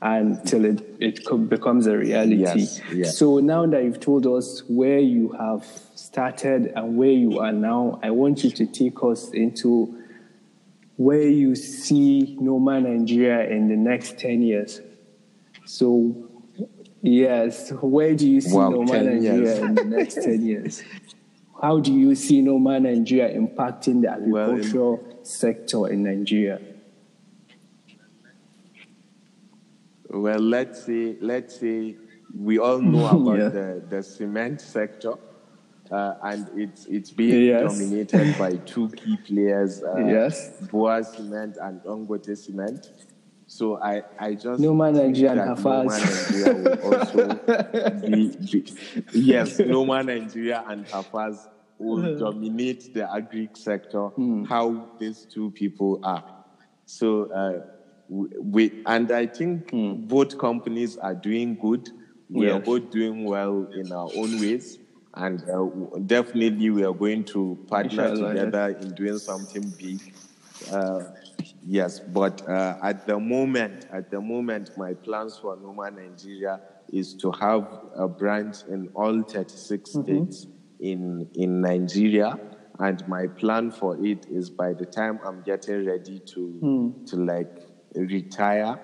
[0.01, 2.35] until it, it co- becomes a reality.
[2.37, 3.17] Yes, yes.
[3.17, 7.99] So now that you've told us where you have started and where you are now,
[8.01, 9.95] I want you to take us into
[10.95, 14.81] where you see Noma Nigeria in the next 10 years.
[15.65, 16.29] So,
[17.01, 20.81] yes, where do you see Wow, Noma Nigeria in the next 10 years?
[21.61, 26.59] How do you see Noma Nigeria impacting the Well, agricultural sector in Nigeria?
[30.09, 31.95] Well, let's say let's say
[32.37, 33.49] we all know about Yeah.
[33.49, 35.13] the, the cement sector,
[35.91, 37.61] uh, and it's it's being Yes.
[37.71, 40.51] dominated by two key players, uh, Yes.
[40.71, 42.91] BUA Cement and Dangote Cement.
[43.45, 46.31] So I I just Noma man Nigeria and that Noma Hafaz.
[46.31, 48.73] Nigeria will also be, be
[49.13, 51.47] yes, Noma Nigeria and Hafaz
[51.79, 54.07] will dominate the agri sector.
[54.09, 54.43] Hmm.
[54.43, 56.23] How these two people are.
[56.85, 57.61] So uh,
[58.09, 59.69] we, and I think
[60.07, 61.89] both companies are doing good.
[62.29, 64.79] We are both doing well in our own ways,
[65.15, 68.45] and uh, definitely we are going to partner Inshallah, yes.
[68.45, 70.13] together in doing something big.
[70.71, 71.03] Uh,
[71.65, 76.59] yes, but uh, at the moment, at the moment, my plans for Noma Nigeria
[76.91, 80.47] is to have a branch in all 36 states
[80.79, 82.39] in in Nigeria,
[82.79, 87.68] and my plan for it is by the time I'm getting ready to to like
[87.95, 88.79] retire,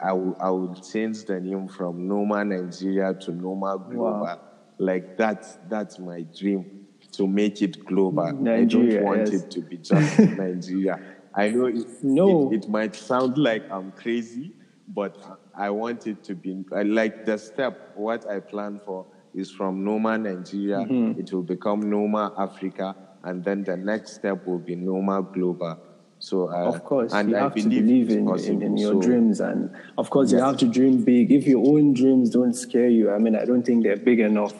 [0.00, 4.20] I will I will change the name from Noma Nigeria to Noma Global.
[4.22, 4.40] Wow.
[4.78, 8.32] Like that's that's my dream to make it global.
[8.32, 9.42] Nigeria, I don't want yes.
[9.42, 10.98] it to be just Nigeria.
[11.34, 12.50] I know it, No.
[12.52, 14.52] it, it might sound like I'm crazy,
[14.88, 15.16] but
[15.56, 17.92] I want it to be I like the step.
[17.96, 21.20] What I plan for is from Noma Nigeria, Mm-hmm.
[21.20, 25.78] it will become Noma Africa, and then the next step will be Noma Global.
[26.20, 29.00] So, uh, Of course, and you I have to believe in, in, in your So,
[29.00, 31.30] dreams, and of course, you have to dream big.
[31.30, 34.54] If your own dreams don't scare you, I mean, I don't think they're big enough.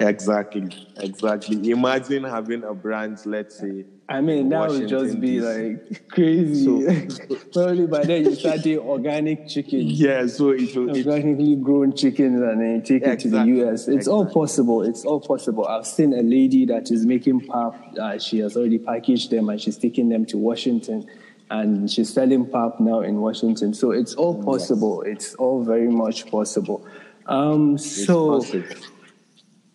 [0.00, 1.70] Exactly, exactly.
[1.70, 3.84] Imagine having a brand, let's say.
[4.08, 6.64] I mean, that would just be like crazy.
[6.64, 10.96] So- Probably by then you start eating organic chicken, Yeah, so it will.
[10.96, 13.88] It, organically grown chickens, and then you take it to the US.
[13.88, 14.82] It's all possible.
[14.82, 15.66] It's all possible.
[15.66, 17.74] I've seen a lady that is making pap.
[18.00, 21.06] Uh, she has already packaged them and she's taking them to Washington.
[21.50, 23.72] And she's selling pap now in Washington.
[23.74, 25.00] So it's all possible.
[25.02, 26.86] It's all very much possible.
[27.26, 28.64] Um, so, possible.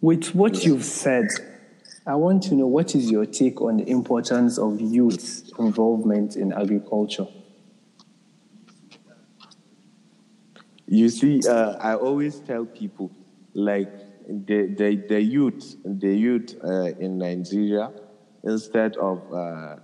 [0.04, 1.30] With what you've said,
[2.06, 6.52] I want to know what is your take on the importance of youth involvement in
[6.52, 7.26] agriculture?
[10.88, 13.12] You see, uh, I always tell people,
[13.54, 13.94] like
[14.28, 17.89] the the, the youth, the youth uh, in Nigeria,
[18.44, 19.78] instead of uh,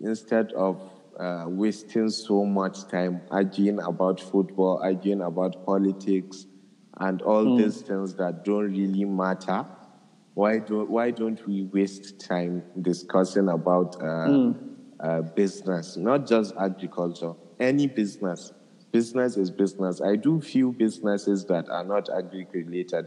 [0.00, 0.80] instead of
[1.20, 6.46] uh, wasting so much time arguing about football, arguing about politics,
[6.98, 9.66] and all these things that don't really matter.
[10.34, 14.52] Why don't Why don't we waste time discussing about uh,
[15.00, 18.52] uh, business, not just agriculture, any business?
[18.92, 20.00] Business is business.
[20.00, 23.06] I do few businesses that are not agri related.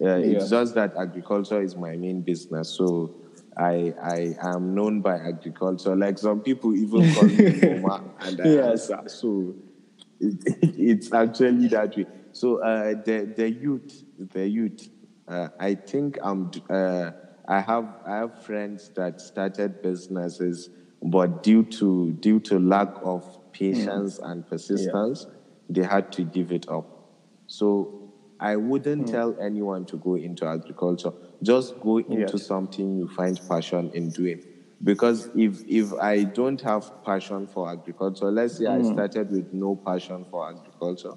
[0.00, 3.14] Uh, It's just that agriculture is my main business, so
[3.56, 5.94] I I am known by agriculture.
[5.96, 8.90] Like some people even call me Noma, and I Yes.
[8.90, 9.08] answer.
[9.08, 9.54] So
[10.20, 12.06] it's actually that way.
[12.38, 14.90] So uh, the the youth, the youth.
[15.26, 16.50] Uh, I think I'm.
[16.70, 17.10] Uh,
[17.48, 20.70] I have I have friends that started businesses,
[21.02, 24.30] but due to due to lack of patience mm.
[24.30, 25.34] and persistence, yeah.
[25.68, 26.86] they had to give it up.
[27.48, 29.10] So I wouldn't mm.
[29.10, 31.12] tell anyone to go into agriculture.
[31.42, 32.46] Just go into yes.
[32.46, 34.44] something you find passion in doing.
[34.84, 38.78] Because if if I don't have passion for agriculture, let's say mm.
[38.78, 41.14] I started with no passion for agriculture,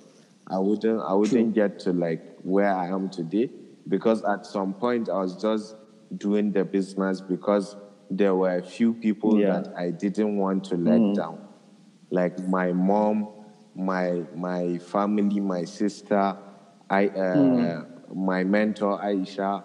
[0.51, 1.67] I wouldn't I wouldn't True.
[1.67, 3.49] get to like where I am today.
[3.87, 5.75] Because at some point I was just
[6.17, 7.75] doing the business because
[8.09, 9.61] there were a few people yeah.
[9.61, 11.15] that I didn't want to let mm.
[11.15, 11.47] down,
[12.09, 13.29] like my mom,
[13.75, 16.37] my my family, my sister,
[16.89, 18.15] I, uh, mm.
[18.15, 19.63] my mentor Aisha,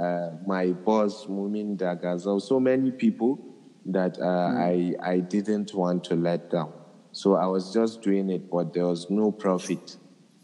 [0.00, 3.38] uh, my boss Mumin Dagazo, so many people
[3.86, 4.96] that uh, mm.
[5.02, 6.72] I I didn't want to let down.
[7.12, 9.96] So I was just doing it, but there was no profit.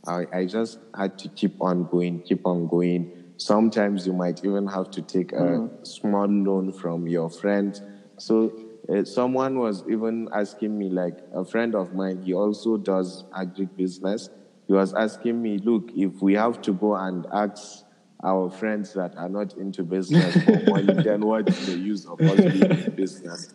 [0.07, 4.67] I, I just had to keep on going, keep on going Sometimes you might even
[4.67, 5.87] have to take a mm.
[5.87, 7.79] small loan from your friend.
[8.19, 8.53] So
[8.89, 13.67] uh, someone was even asking me, like a friend of mine, he also does agri
[13.67, 14.31] business.
[14.67, 17.85] He was asking me, look, if we have to go and ask
[18.25, 22.37] our friends that are not into business for money, then what's the use of us
[22.37, 23.53] being in business?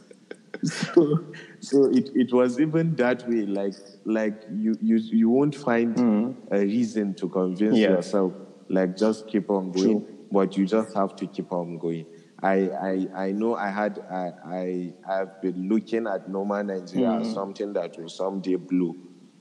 [0.94, 1.26] So,
[1.60, 3.48] so it, it was even that way.
[3.48, 3.74] Like
[4.06, 6.36] like you you you won't find mm.
[6.52, 7.90] a reason to convince yeah.
[7.90, 8.34] yourself
[8.72, 10.18] like just keep on going, True.
[10.32, 12.06] but you just have to keep on going.
[12.44, 17.22] I, I, I know I had I, I have been looking at Noma Nigeria mm-hmm.
[17.22, 18.96] as something that will someday blow.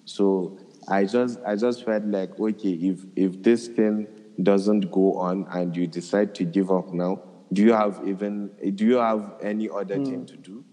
[0.05, 4.07] So I just I just felt like okay if if this thing
[4.43, 8.85] doesn't go on and you decide to give up now, do you have even do
[8.85, 10.07] you have any other mm.
[10.07, 10.65] thing to do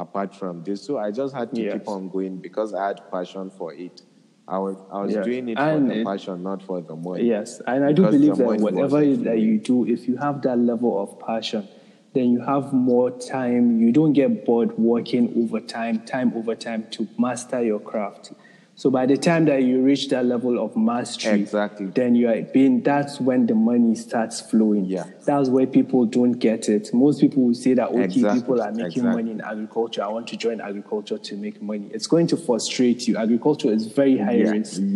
[0.00, 0.82] apart from this?
[0.82, 1.74] So I just had to yes.
[1.74, 4.02] keep on going because I had passion for it.
[4.48, 5.24] I was I was yes.
[5.24, 7.24] doing it and for the passion, not for the money.
[7.24, 11.00] Yes, and I do believe that whatever that you do, if you have that level
[11.00, 11.68] of passion,
[12.14, 13.80] then you have more time.
[13.80, 18.32] You don't get bored working overtime, time over time to master your craft.
[18.80, 22.40] So by the time that you reach that level of mastery, exactly, then you are
[22.40, 22.82] being.
[22.82, 24.86] That's when the money starts flowing.
[24.86, 26.94] Yeah, that's where people don't get it.
[26.94, 28.40] Most people will say that okay, exactly.
[28.40, 29.22] people are making exactly.
[29.22, 30.02] money in agriculture.
[30.02, 31.90] I want to join agriculture to make money.
[31.92, 33.18] It's going to frustrate you.
[33.18, 34.50] Agriculture is very high yeah.
[34.50, 34.80] risk.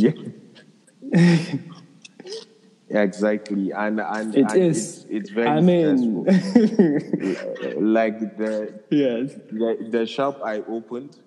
[2.89, 3.03] Yeah.
[3.03, 5.05] exactly, and and it and is.
[5.05, 6.25] It's, it's very I mean,
[7.85, 11.19] like the yes, the, the shop I opened.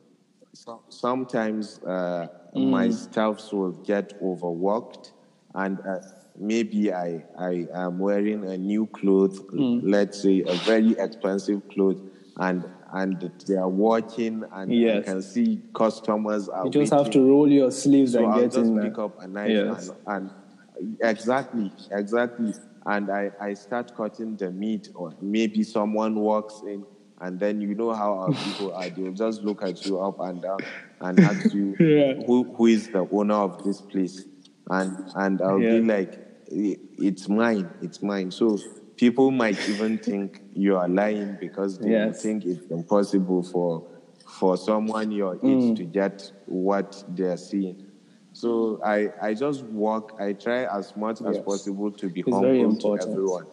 [0.90, 2.70] Sometimes uh, mm.
[2.70, 5.14] my staffs will get overworked
[5.56, 6.00] and uh,
[6.40, 9.82] maybe I, I am wearing a new clothes, mm.
[9.84, 12.02] let's say a very expensive clothes,
[12.38, 15.00] and and they are watching, and yes.
[15.00, 16.66] I can see customers are.
[16.66, 17.06] You just waiting.
[17.06, 18.82] have to roll your sleeves so and I'll get just in.
[18.82, 19.90] pick up a knife yes.
[20.06, 20.30] and,
[20.78, 22.54] and exactly, exactly,
[22.86, 26.86] and I I start cutting the meat, or maybe someone walks in
[27.20, 28.90] and then you know how our people are.
[28.90, 30.60] They'll just look at you up and down
[31.02, 32.26] and ask you yeah.
[32.26, 34.26] who, who is the owner of this place.
[34.70, 35.72] And and I'll yeah.
[35.72, 38.32] be like, it's mine, it's mine.
[38.32, 38.60] So
[38.98, 42.22] people might even think you are lying because they yes.
[42.22, 43.88] think it's impossible for
[44.28, 45.76] for someone your age mm.
[45.78, 47.88] to get what they're seeing.
[48.34, 51.38] So I, I just work, I try as much yes.
[51.38, 53.48] as possible to be it's humble to everyone.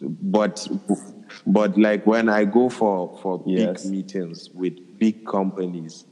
[0.00, 0.68] But
[1.46, 6.04] but like when I go for, for big meetings with big companies,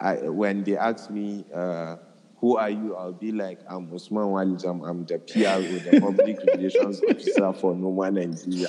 [0.00, 1.96] I, when they ask me, uh,
[2.40, 2.94] who are you?
[2.94, 4.88] I'll be like, I'm Usman Walijam.
[4.88, 8.68] I'm the PRO, the public relations officer for Noma Nigeria.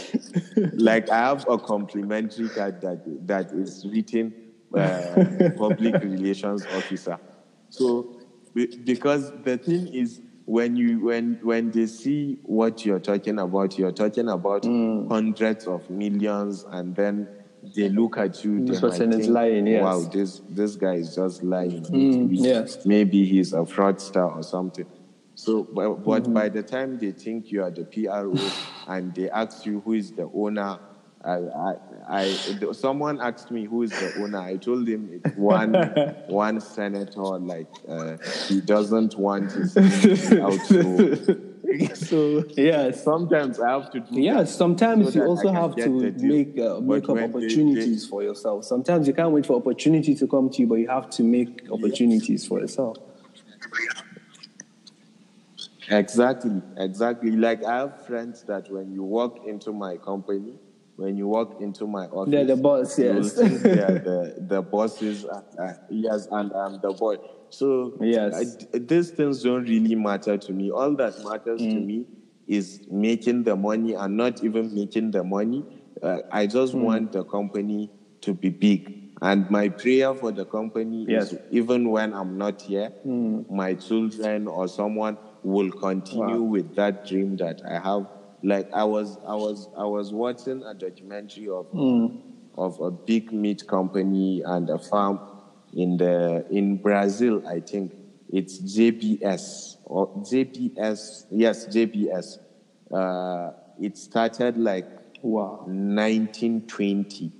[0.74, 4.34] like I have a complimentary card that that is written
[4.76, 7.20] uh, public relations officer.
[7.70, 8.20] So
[8.56, 13.92] because the thing is, when you when when they see what you're talking about, you're
[13.92, 15.08] talking about mm.
[15.08, 17.28] hundreds of millions, and then
[17.76, 18.66] they look at you.
[18.66, 19.68] This person is lying.
[19.68, 19.84] Yes.
[19.84, 21.84] Wow, this this guy is just lying.
[21.84, 22.84] Mm, yes.
[22.84, 24.88] Maybe he's a fraudster or something.
[25.36, 26.34] So, but, but mm-hmm.
[26.34, 28.36] by the time they think you are the PRO
[28.88, 30.80] and they ask you who is the owner
[31.24, 31.76] I, I,
[32.08, 34.40] I, someone asked me who is the owner.
[34.40, 35.74] I told him it's one,
[36.28, 37.22] one senator.
[37.22, 38.18] Like uh,
[38.48, 40.54] he doesn't want his out.
[40.62, 41.36] So,
[41.94, 44.00] so yeah, sometimes I have to.
[44.00, 48.24] Do yeah, sometimes so you also have to make uh, make up opportunities they, for
[48.24, 48.64] yourself.
[48.64, 51.68] Sometimes you can't wait for opportunity to come to you, but you have to make
[51.70, 52.48] opportunities yes.
[52.48, 52.96] for yourself.
[55.90, 57.32] Exactly, exactly.
[57.32, 60.54] Like I have friends that when you walk into my company
[61.00, 62.98] when you walk into my office, they're the boss.
[63.00, 63.34] Yes.
[63.34, 65.26] they're the the bosses.
[65.26, 67.16] Uh, uh, yes, and I'm the boy.
[67.50, 68.58] So Yes.
[68.74, 70.70] I- these things don't really matter to me.
[70.72, 71.72] All that matters Mm.
[71.72, 72.06] to me
[72.48, 75.66] is making the money and not even making the money.
[76.02, 76.82] Uh, I just Mm.
[76.84, 77.90] want the company
[78.22, 78.94] to be big.
[79.22, 81.32] And my prayer for the company Yes.
[81.34, 83.50] is even when I'm not here, Mm.
[83.50, 86.52] my children or someone will continue Wow.
[86.52, 88.06] with that dream that I have.
[88.44, 92.22] Like I was, I was, I was watching a documentary of Mm.
[92.56, 95.20] of a big meat company and a farm
[95.74, 97.46] in the in Brazil.
[97.48, 97.94] I think
[98.32, 101.26] it's JBS or JPS.
[101.32, 102.38] Yes, JPS.
[102.92, 104.88] Uh, it started like
[105.22, 105.66] Wow.
[105.68, 107.32] 1920.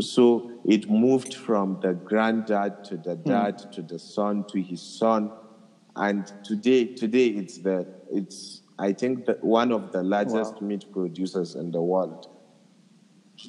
[0.00, 5.30] So it moved from the granddad to the dad to the son to his son,
[5.94, 10.68] and today today it's the it's I think that one of the largest Wow.
[10.68, 12.26] meat producers in the world.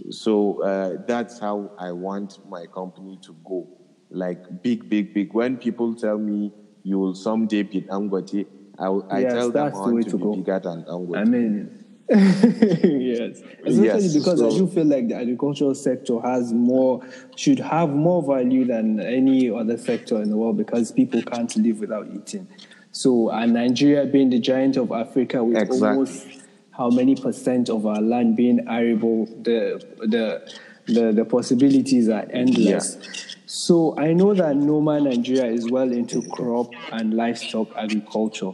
[0.09, 3.67] So uh, that's how I want my company to go,
[4.09, 5.33] like big, big, big.
[5.33, 6.51] When people tell me
[6.83, 8.45] you will someday beat Dangote,
[8.79, 10.35] I, will- I Yes, tell them I the way to to be go.
[10.35, 11.17] bigger than Dangote.
[11.17, 17.01] I mean, yes, especially Yes, because I do feel like the agricultural sector has more,
[17.35, 21.79] should have more value than any other sector in the world because people can't live
[21.79, 22.47] without eating.
[22.93, 25.87] So, and Nigeria being the giant of Africa with Exactly.
[25.89, 26.27] almost
[26.71, 30.53] how many percent of our land being arable, the the
[30.85, 32.97] the, the possibilities are endless.
[33.47, 38.51] So I know that Noma Nigeria is well into crop and livestock agriculture.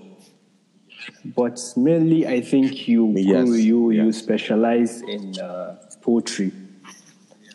[1.26, 6.54] But mainly, I think you Yes, you you specialize in uh, poultry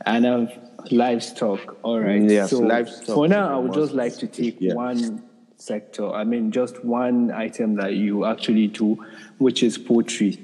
[0.05, 0.47] and uh,
[0.91, 1.79] livestock.
[1.83, 2.23] All right.
[2.23, 4.75] Yes, so livestock for now, I would just like to take yeah.
[4.75, 5.23] one
[5.65, 6.11] sector.
[6.13, 9.05] I mean, just one item that you actually do,
[9.39, 10.39] which is poultry.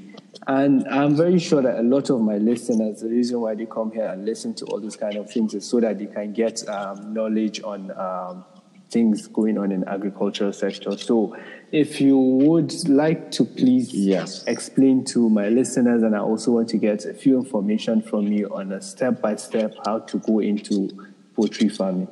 [0.47, 3.93] And I'm very sure that a lot of my listeners, the reason why they come
[3.93, 6.67] here and listen to all those kind of things is so that they can get
[6.69, 8.45] um, knowledge on um,
[8.91, 10.97] things going on in agricultural sector.
[10.97, 11.37] So,
[11.71, 14.43] if you would like to please Yes.
[14.49, 18.49] explain to my listeners, and I also want to get a few information from you
[18.53, 20.89] on a step by step how to go into
[21.37, 22.09] poultry farming.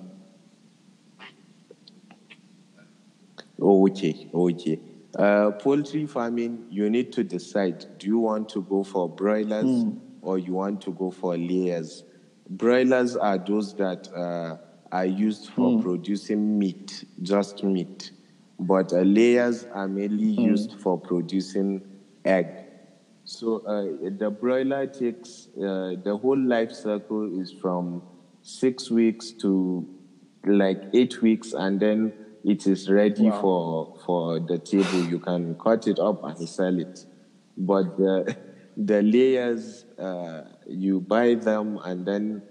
[3.61, 4.81] Okay, okay.
[5.19, 9.85] Uh, poultry farming, you need to decide do you want to go for broilers
[10.23, 12.05] or you want to go for layers?
[12.49, 14.57] Broilers are those that uh,
[14.93, 18.13] are used for producing meat, just meat.
[18.61, 21.83] But uh, layers are mainly used for producing
[22.25, 22.47] egg.
[23.25, 28.03] So uh, the broiler takes, uh, the whole life cycle is from
[28.43, 29.87] six weeks to
[30.47, 32.13] like eight weeks, and then
[32.45, 33.41] it is ready Wow.
[33.41, 35.03] for for the table.
[35.09, 37.05] You can cut it up and sell it.
[37.57, 38.36] But the
[38.76, 42.43] the layers, uh, you buy them and then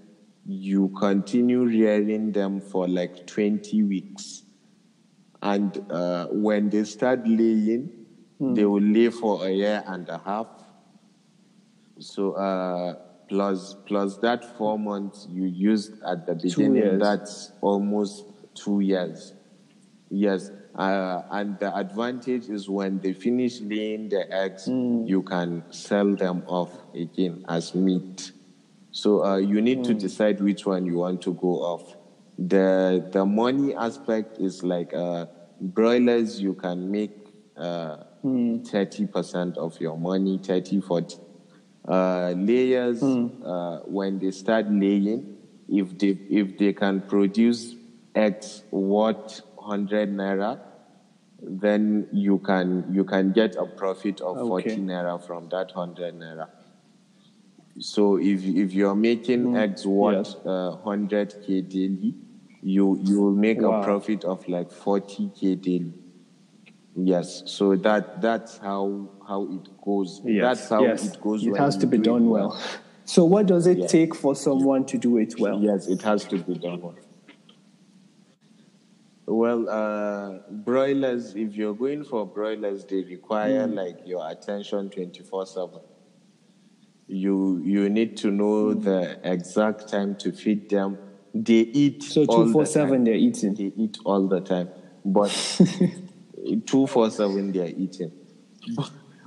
[0.46, 4.44] you continue rearing them for like 20 weeks.
[5.42, 7.92] And uh, when they start laying,
[8.40, 10.48] they will lay for a year and a half.
[12.00, 12.96] So uh,
[13.30, 19.34] plus plus that four months you used at the beginning, that's almost two years.
[20.10, 25.08] Yes, uh, and the advantage is when they finish laying the eggs, mm.
[25.08, 28.32] you can sell them off again as meat.
[28.92, 29.84] So uh, you need mm.
[29.86, 30.00] to hmm.
[30.00, 31.96] decide which one you want to go off.
[32.40, 35.28] The the money aspect is like uh,
[35.62, 36.42] broilers.
[36.42, 37.12] You can make
[37.56, 38.64] uh, hmm.
[38.64, 39.12] thirty mm.
[39.12, 41.18] percent of your money, 30, 40.
[41.88, 43.28] Uh, layers hmm.
[43.46, 45.38] uh, when they start laying,
[45.70, 47.76] if they if they can produce
[48.16, 50.60] eggs, what 100 naira
[51.40, 54.76] then you can you can get a profit of okay.
[54.76, 56.48] 40 naira from that 100 naira
[57.80, 60.36] so if if you're making mm, eggs worth yes.
[60.46, 62.16] uh, 100k daily
[62.64, 63.82] you you will make wow.
[63.82, 65.94] a profit of like 40k daily
[66.96, 70.42] yes so that that's how how it goes yes.
[70.42, 71.06] that's how yes.
[71.06, 72.50] it goes it has to be done well.
[72.50, 72.62] well.
[73.06, 76.38] so what does it take for someone to do it well yes it has to
[76.40, 76.96] be done well
[79.28, 83.76] well, uh, broilers, if you're going for broilers, they require Mm.
[83.76, 85.82] like your attention 24 7.
[87.08, 91.00] You you need to know the exact time to feed them.
[91.34, 93.04] They eat So, all the 247 time.
[93.06, 93.54] they're eating.
[93.54, 94.70] They eat all the time,
[95.06, 95.32] but
[96.66, 98.12] two four seven they are eating.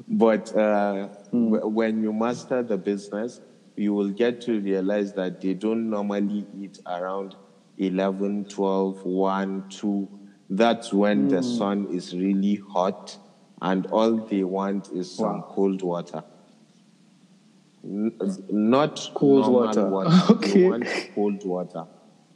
[0.08, 1.60] But uh, Mm.
[1.60, 3.40] wh- when you master the business,
[3.76, 7.36] you will get to realize that they don't normally eat around
[7.80, 10.08] 11, 12, 1, 2.
[10.50, 11.58] That's when the Mm.
[11.58, 13.16] sun is really hot,
[13.62, 15.48] and all they want is some Wow.
[15.54, 16.22] cold water.
[17.82, 18.12] N-
[18.50, 19.88] not Cold water.
[19.88, 20.10] water.
[20.30, 21.10] Okay.
[21.14, 21.86] Cold water.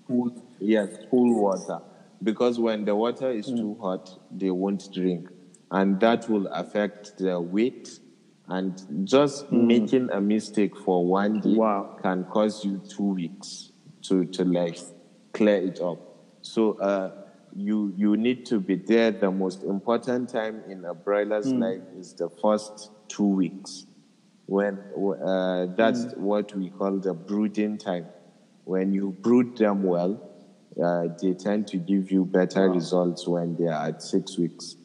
[0.07, 0.31] Cool.
[0.61, 1.81] Yes, cool water.
[2.23, 3.59] Because when the water is Mm.
[3.59, 5.29] too hot, they won't drink.
[5.71, 8.01] And that will affect their weight.
[8.49, 11.57] And just making a mistake for one day Mm.
[11.59, 11.97] Wow.
[12.03, 13.73] can cause you two weeks
[14.03, 14.79] to, to like
[15.35, 15.99] clear it up.
[16.43, 17.11] So uh,
[17.55, 19.11] you you need to be there.
[19.11, 21.61] The most important time in a broiler's Mm.
[21.61, 23.87] life is the first two weeks
[24.47, 26.18] when uh, that's Mm.
[26.18, 28.07] what we call the brooding time.
[28.64, 30.20] When you brood them well,
[30.82, 34.76] uh, they tend to give you better results when they are at six weeks.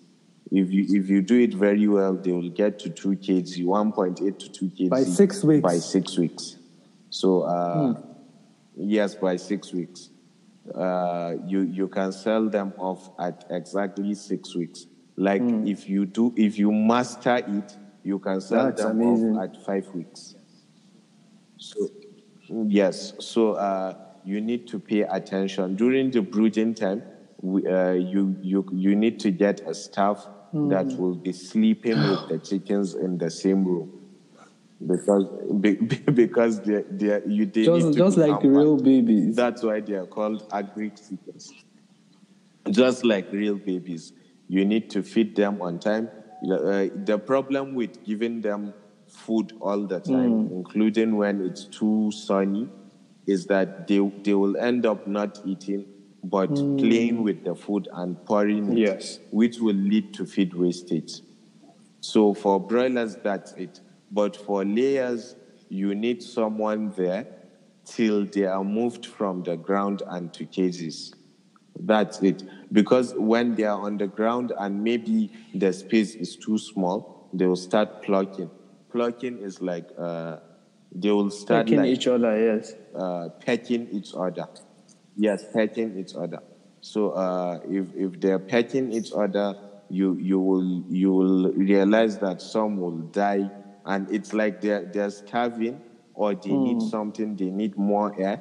[0.51, 3.91] If you if you do it very well, they will get to two kg, one
[3.91, 5.61] point eight to two kg By six weeks?
[5.63, 6.55] By six weeks.
[7.09, 7.93] So uh,
[8.75, 10.09] yes, by six weeks.
[10.76, 14.86] Uh, you you can sell them off at exactly six weeks.
[15.17, 15.63] Like Hmm.
[15.63, 19.36] if you do if you master it, you can sell That's them amazing.
[19.36, 20.36] off at five weeks.
[21.57, 21.89] So
[22.67, 23.93] yes, so uh,
[24.24, 27.03] you need to pay attention during the brooding time.
[27.41, 30.28] We, uh, you you you need to get a staff
[30.63, 30.97] that Hmm.
[30.97, 33.98] will be sleeping with the chickens in the same room.
[34.86, 35.25] Because
[35.59, 35.73] be,
[36.23, 39.36] because they they you they need Just, to just like real babies.
[39.36, 41.53] That's why they are called agric chickens.
[42.69, 44.13] Just like real babies,
[44.47, 46.09] you need to feed them on time.
[46.43, 48.73] Uh, the problem with giving them
[49.07, 50.51] food all the time, Mm.
[50.51, 52.69] including when it's too sunny,
[53.25, 55.86] is that they, they will end up not eating
[56.23, 59.19] but playing with the food and pouring it, Mm.
[59.32, 61.21] Which will lead to feed wastage.
[62.01, 63.80] So for broilers, that's it.
[64.12, 65.36] But for layers,
[65.70, 67.28] you need someone there
[67.86, 71.14] till they are moved from the ground and to cages.
[71.80, 72.43] That's it.
[72.72, 77.45] Because when they are on the ground and maybe the space is too small, they
[77.45, 78.49] will start plucking.
[78.91, 80.38] Plucking is like uh,
[80.91, 82.74] they will start Pecking like each other, yes.
[82.95, 84.47] uh, pecking each other.
[85.16, 86.41] Yes, pecking each other.
[86.82, 89.55] So uh, if if they're pecking each other,
[89.89, 93.49] you you will you will realize that some will die,
[93.89, 95.81] and it's like they're they're starving
[96.13, 97.35] or they need something.
[97.35, 98.37] They need more air.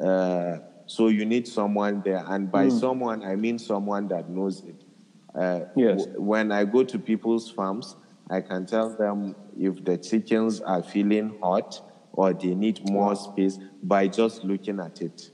[0.00, 4.80] Uh, so you need someone there, and by someone I mean someone that knows it.
[5.34, 6.04] Uh, Yes.
[6.06, 7.96] w- when I go to people's farms,
[8.28, 11.70] I can tell them if the chickens are feeling hot
[12.12, 15.30] or they need more space by just looking at it.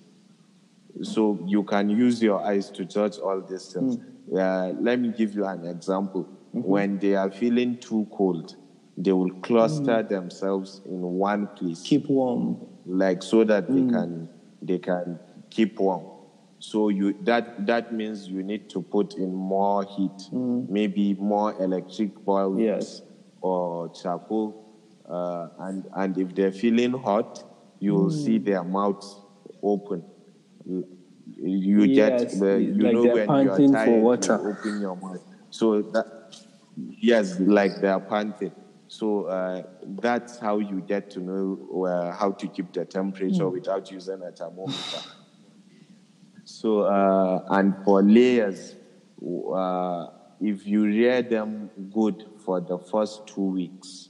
[1.03, 3.99] So you can use your eyes to judge all these things.
[4.33, 6.27] Uh, let me give you an example.
[6.53, 8.57] When they are feeling too cold,
[8.99, 10.09] they will cluster mm.
[10.09, 12.67] themselves in one place Keep warm.
[12.85, 13.93] like so that they mm.
[13.93, 14.29] can
[14.61, 15.21] they can
[15.51, 16.05] keep warm.
[16.59, 20.69] So you that that means you need to put in more heat, mm.
[20.69, 23.03] maybe more electric bulbs Yes.
[23.41, 24.65] or charcoal,
[25.09, 27.45] uh, and and if they're feeling hot,
[27.79, 29.17] you will see their mouths
[29.63, 30.03] open.
[30.67, 34.41] You Yes, get the, you like know when panting you're for tired, water.
[34.43, 35.23] you open your mouth.
[35.51, 36.35] So that
[36.77, 38.51] yes, like they're panting.
[38.89, 39.63] So uh,
[40.01, 43.53] that's how you get to know uh, how to keep the temperature Hmm.
[43.53, 45.03] without using a thermometer.
[46.45, 48.75] So uh, and for layers,
[49.23, 50.07] uh,
[50.41, 54.09] if you rear them good for the first two weeks,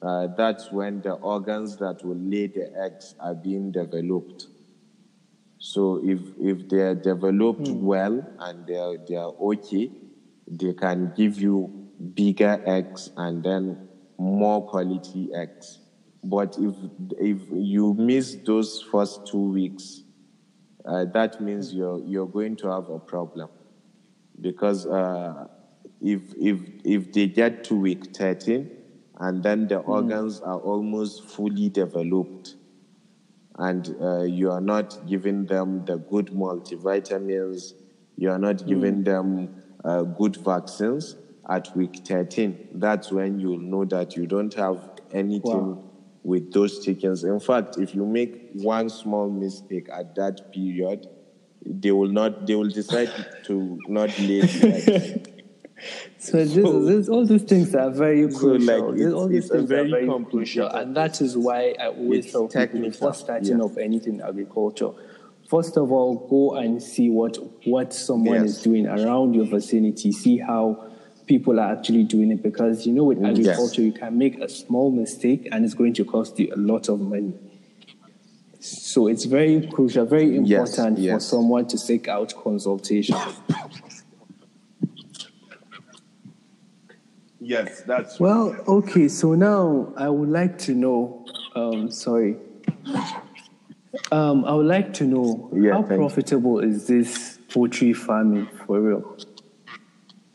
[0.00, 4.46] uh, that's when the organs that will lay the eggs are being developed.
[5.58, 9.90] So if if they are developed well and they are, they are okay,
[10.46, 11.83] they can give you
[12.14, 13.88] bigger eggs and then
[14.18, 15.78] more quality eggs.
[16.22, 16.74] But if
[17.18, 20.02] if you miss those first two weeks,
[20.84, 23.50] uh, that means you're you're going to have a problem.
[24.40, 25.48] Because uh,
[26.00, 28.70] if if if they get to week 13
[29.20, 32.56] and then the organs are almost fully developed
[33.58, 37.74] and uh, you are not giving them the good multivitamins
[38.16, 41.16] you are not giving them uh, good vaccines
[41.48, 45.42] at week 13 that's when you'll know that you don't have anything
[45.76, 45.84] Wow.
[46.22, 51.06] with those chickens in fact if you make one small mistake at that period
[51.66, 53.10] they will not they will decide
[53.44, 55.34] to not lay the.
[56.18, 58.90] So, this, this, all these things are very So, crucial.
[58.90, 62.30] like, it's- all these things very are very crucial, and that is why I always
[62.30, 63.60] tell people before starting yes.
[63.60, 64.90] off anything agriculture.
[65.48, 67.36] First of all, go and see what
[67.66, 70.12] what someone is doing around your vicinity.
[70.12, 70.90] See how
[71.26, 73.46] people are actually doing it, because you know with Mm, yes.
[73.48, 76.88] agriculture you can make a small mistake and it's going to cost you a lot
[76.88, 77.32] of money.
[78.60, 83.16] So it's very crucial, very Yes, important for someone to seek out consultation.
[87.40, 92.36] Yes, that's Well, okay, so now I would like to know, um, sorry.
[94.10, 95.96] Um, I would like to know Yeah, how thank you.
[95.98, 99.16] profitable is this poultry farming for real?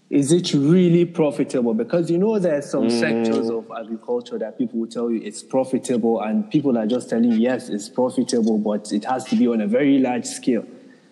[0.10, 1.76] Is it really profitable?
[1.76, 2.99] Because you know there are some Mm.
[2.99, 7.32] sectors of agriculture that people will tell you it's profitable, and people are just telling
[7.32, 10.66] you yes, it's profitable, but it has to be on a very large scale.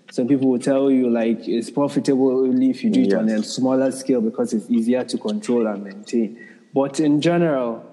[0.09, 3.43] Some people will tell you like it's profitable only if you do it on a
[3.43, 6.39] smaller scale because it's easier to control and maintain.
[6.73, 7.83] But in general,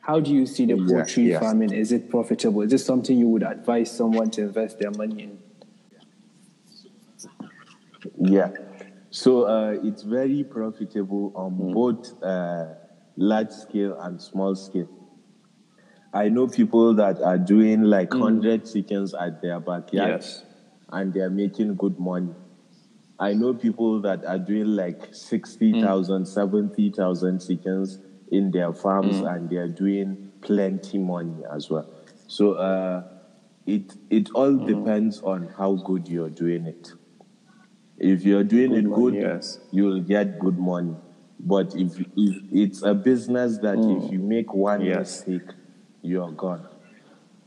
[0.00, 1.40] how do you see the poultry yes.
[1.40, 1.72] farming?
[1.72, 2.62] Is it profitable?
[2.62, 5.38] Is this something you would advise someone to invest their money in?
[8.18, 8.50] Yeah.
[9.12, 11.72] So uh, it's very profitable on Hmm.
[11.72, 12.64] both uh,
[13.16, 14.88] large scale and small scale.
[16.14, 20.16] I know people that are doing like 100 chickens at their backyard Hmm.
[20.16, 20.44] Yes.
[20.90, 22.34] and they're making good money.
[23.18, 27.98] I know people that are doing like 60,000, 70,000 chickens
[28.30, 31.86] in their farms and they're doing plenty money as well.
[32.26, 33.04] So uh,
[33.66, 36.92] it, it all depends on how good you're doing it.
[38.02, 39.60] If you're doing Good it money, good, yes.
[39.70, 40.96] you'll get good money.
[41.38, 44.86] But if, if it's a business that if you make one Mm.
[44.86, 45.24] Yes.
[45.26, 45.48] mistake,
[46.02, 46.66] you're gone.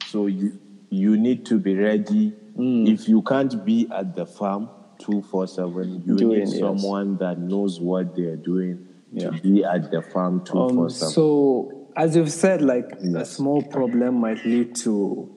[0.08, 0.58] So you
[0.90, 2.32] you need to be ready.
[2.58, 2.88] Mm.
[2.94, 6.60] If you can't be at the farm two four seven, you Doing, need yes.
[6.60, 9.32] someone that knows what they're doing Yeah.
[9.32, 11.14] to be at the farm two Um, four seven.
[11.14, 15.30] so, as you've said, like a small problem might lead to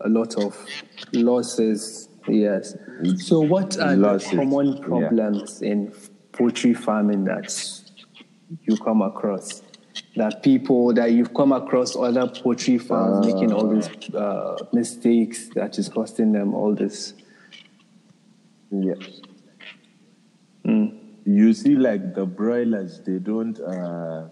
[0.00, 0.56] a lot of
[1.12, 2.08] losses.
[2.28, 2.76] Yes.
[3.16, 4.84] So, what are Losses, the common yeah.
[4.84, 5.92] problems in
[6.32, 7.52] poultry farming that
[8.64, 9.62] you come across?
[10.16, 15.78] That people that you've come across other poultry farms making all these uh, mistakes that
[15.78, 17.14] is costing them all this.
[18.70, 19.20] Yes.
[20.64, 20.98] Mm.
[21.24, 24.28] You see, like the broilers, they don't uh,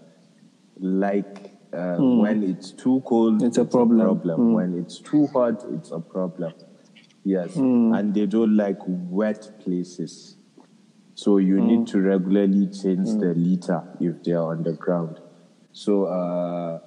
[0.78, 3.43] like uh, when it's too cold.
[3.43, 4.18] It's a problem.
[4.20, 4.53] Mm.
[4.55, 6.53] When it's too hot, it's a problem.
[7.24, 7.92] Yes, Hmm.
[7.94, 10.36] and they don't like wet places.
[11.14, 15.20] So you need to regularly change the litter if they are on the ground.
[15.72, 16.80] So uh,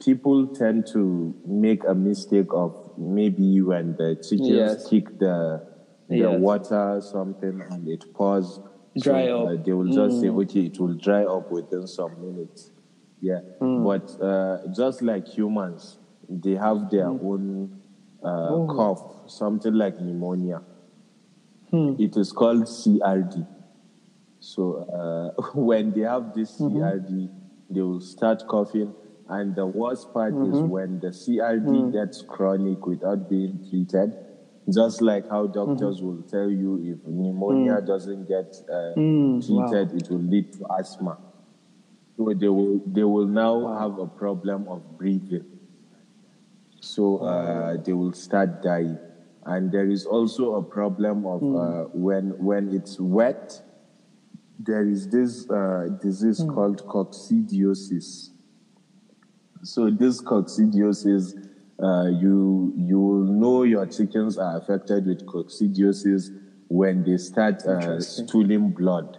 [0.00, 4.86] people tend to make a mistake of maybe when the chickens Yes.
[4.86, 5.62] kick the
[6.08, 6.40] the Yes.
[6.40, 8.60] water something and it pours.
[8.98, 9.48] Dry so, up.
[9.48, 12.70] Uh, they will just say, okay, it will dry up within some minutes.
[13.20, 15.98] Yeah, but uh, just like humans,
[16.28, 17.70] they have their own
[18.24, 18.66] uh, oh.
[18.66, 20.62] cough, something like pneumonia.
[21.70, 21.94] Hmm.
[21.98, 23.46] It is called CRD.
[24.40, 26.76] So uh, when they have this mm-hmm.
[26.76, 27.30] CRD,
[27.70, 28.94] they will start coughing.
[29.28, 30.68] And the worst part is mm-hmm.
[30.68, 31.92] when the CRD mm.
[31.92, 34.14] gets chronic without being treated.
[34.70, 36.06] Just like how doctors mm-hmm.
[36.06, 37.86] will tell you if pneumonia mm.
[37.86, 41.16] doesn't get uh, mm, treated, it will lead to asthma.
[42.16, 45.44] So they will they will now have a problem of breathing.
[46.84, 48.98] So uh, they will start dying.
[49.46, 53.60] And there is also a problem of uh, when when it's wet,
[54.58, 58.30] there is this uh, disease called coccidiosis.
[59.62, 61.34] So this coccidiosis,
[61.82, 66.30] uh, you you will know your chickens are affected with coccidiosis
[66.68, 69.18] when they start uh, stooling blood.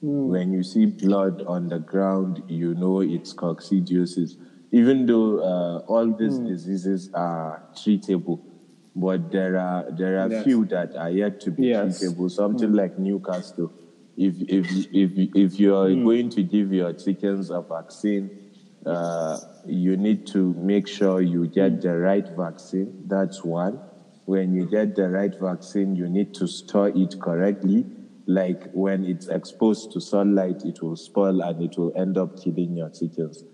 [0.00, 4.36] When you see blood on the ground, you know it's coccidiosis.
[4.72, 8.38] Even though uh, all these diseases are treatable,
[8.94, 10.42] but there are there are Yes.
[10.44, 11.98] few that are yet to be Yes.
[11.98, 12.30] treatable.
[12.30, 13.72] Something like Newcastle.
[14.16, 18.30] If if if if you are going to give your chickens a vaccine,
[18.86, 22.94] uh, you need to make sure you get the right vaccine.
[23.06, 23.80] That's one.
[24.24, 27.86] When you get the right vaccine, you need to store it correctly.
[28.26, 32.76] Like when it's exposed to sunlight, it will spoil and it will end up killing
[32.76, 33.44] your chickens.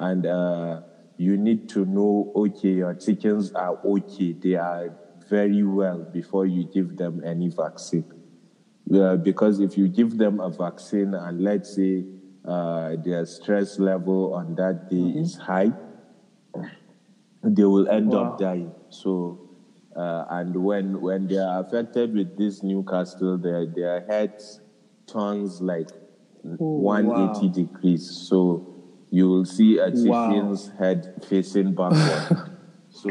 [0.00, 0.82] And uh,
[1.18, 4.34] you need to know, okay, your chickens are okay.
[4.42, 4.90] They are
[5.30, 8.06] very well before you give them any vaccine.
[8.86, 12.06] Yeah, because if you give them a vaccine and let's say
[12.44, 15.22] uh, their stress level on that day Mm-hmm.
[15.22, 15.74] is high,
[17.42, 18.14] they will end Wow.
[18.14, 18.74] up dying.
[18.88, 19.40] So,
[19.96, 24.60] uh, and when when they are affected with this Newcastle, their their heads
[25.10, 25.88] turns like
[26.42, 27.50] 180 wow.
[27.50, 28.08] degrees.
[28.28, 28.64] So
[29.10, 30.56] you will see a Wow.
[30.78, 32.24] head facing backward.
[32.90, 33.10] so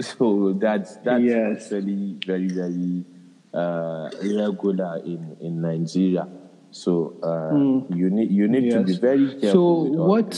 [0.00, 1.64] so that's that's Yes.
[1.64, 3.04] actually very very
[3.52, 6.26] uh, regular in in Nigeria.
[6.70, 9.00] So uh, you need you need to be Hmm.
[9.00, 9.50] Very careful.
[9.52, 10.34] So what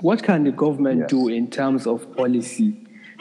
[0.00, 1.10] what can the government Yes.
[1.10, 2.74] do in terms of policy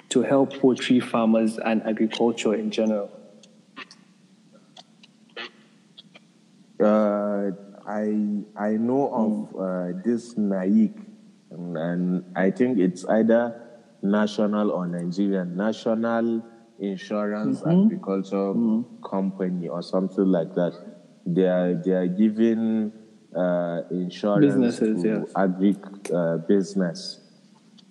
[0.10, 3.10] to help poultry farmers and agriculture in general?
[6.82, 7.52] Uh,
[7.86, 10.94] I I know of uh, this NAIC,
[11.52, 13.62] and, and I think it's either
[14.02, 16.43] national or Nigerian National
[16.80, 18.54] Insurance Agriculture
[19.04, 20.74] Company or something like that.
[21.26, 22.91] They are they are giving
[23.36, 25.32] uh, insurance Businesses, to yes.
[25.36, 25.76] agri
[26.14, 27.20] uh, business.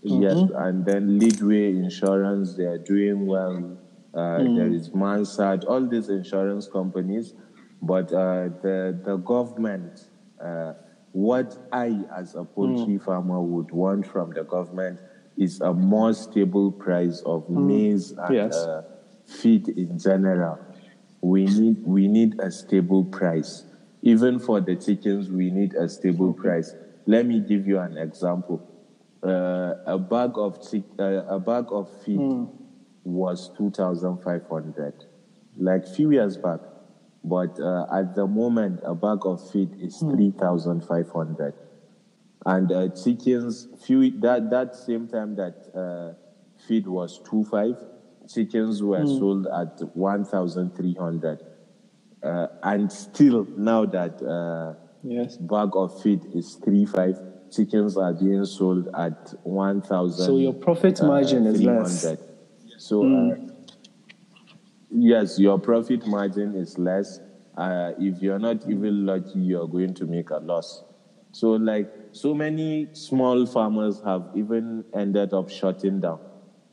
[0.02, 3.76] Yes, and then Leadway Insurance, they are doing well.
[4.14, 7.34] Uh, There is Mansard, all these insurance companies.
[7.82, 10.06] But uh, the, the government,
[10.42, 10.74] uh,
[11.12, 14.98] what I, as a poultry farmer, would want from the government
[15.36, 18.54] is a more stable price of maize and Yes.
[18.54, 18.82] uh,
[19.24, 20.58] feed in general.
[21.20, 23.64] We need, we need a stable price.
[24.02, 26.74] Even for the chickens, we need a stable price.
[27.06, 28.62] Let me give you an example.
[29.22, 32.20] Uh, a bag of chick, uh, a bag of feed
[33.02, 34.94] was two thousand five hundred,
[35.56, 36.60] like few years back.
[37.28, 41.54] But uh, at the moment, a bag of feed is three thousand five hundred,
[42.46, 46.14] and uh, chickens few that that same time that uh,
[46.68, 47.76] feed was two five,
[48.28, 51.40] chickens were sold at one thousand three hundred,
[52.22, 54.22] uh, and still now that.
[54.22, 54.74] Uh,
[55.04, 55.36] Yes.
[55.38, 57.20] bag of feed is three five.
[57.52, 60.26] Chickens are being sold at one thousand.
[60.26, 62.04] So your profit margin is less.
[62.04, 62.14] Hmm.
[62.78, 63.36] So uh,
[64.90, 67.20] yes, your profit margin is less.
[67.56, 70.84] Uh, if you're not even lucky, you're going to make a loss.
[71.32, 76.20] So like so many small farmers have even ended up shutting down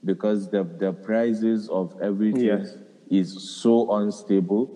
[0.04, 2.76] because the the prices of everything Yes.
[3.10, 4.70] is so unstable.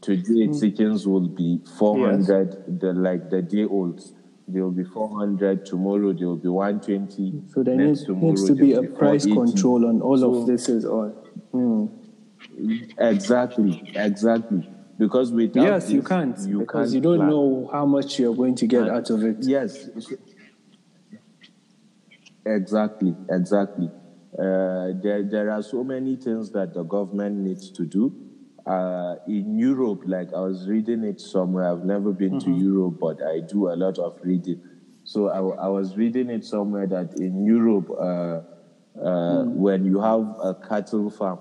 [0.00, 0.58] Today Hmm.
[0.58, 4.12] chickens will be four hundred, the like the day olds.
[4.48, 5.64] They will be four hundred.
[5.64, 7.40] Tomorrow they will be one twenty.
[7.48, 10.68] So there needs, tomorrow needs to be a price control on all So- of this
[10.68, 11.12] is all.
[11.54, 11.81] Mm.
[13.02, 14.70] Exactly, exactly.
[14.98, 17.28] Because without Yes, you can't you because can't you don't plan.
[17.28, 19.38] know how much you're going to get out of it.
[19.40, 19.88] Yes,
[22.46, 23.90] exactly, exactly.
[24.38, 28.14] Uh, there, there are so many things that the government needs to do.
[28.64, 33.20] Uh, in Europe, like I was reading it somewhere, I've never been to Europe, but
[33.22, 34.62] I do a lot of reading.
[35.04, 40.20] So I, I was reading it somewhere that in Europe, uh, uh, when you have
[40.40, 41.40] a cattle farm,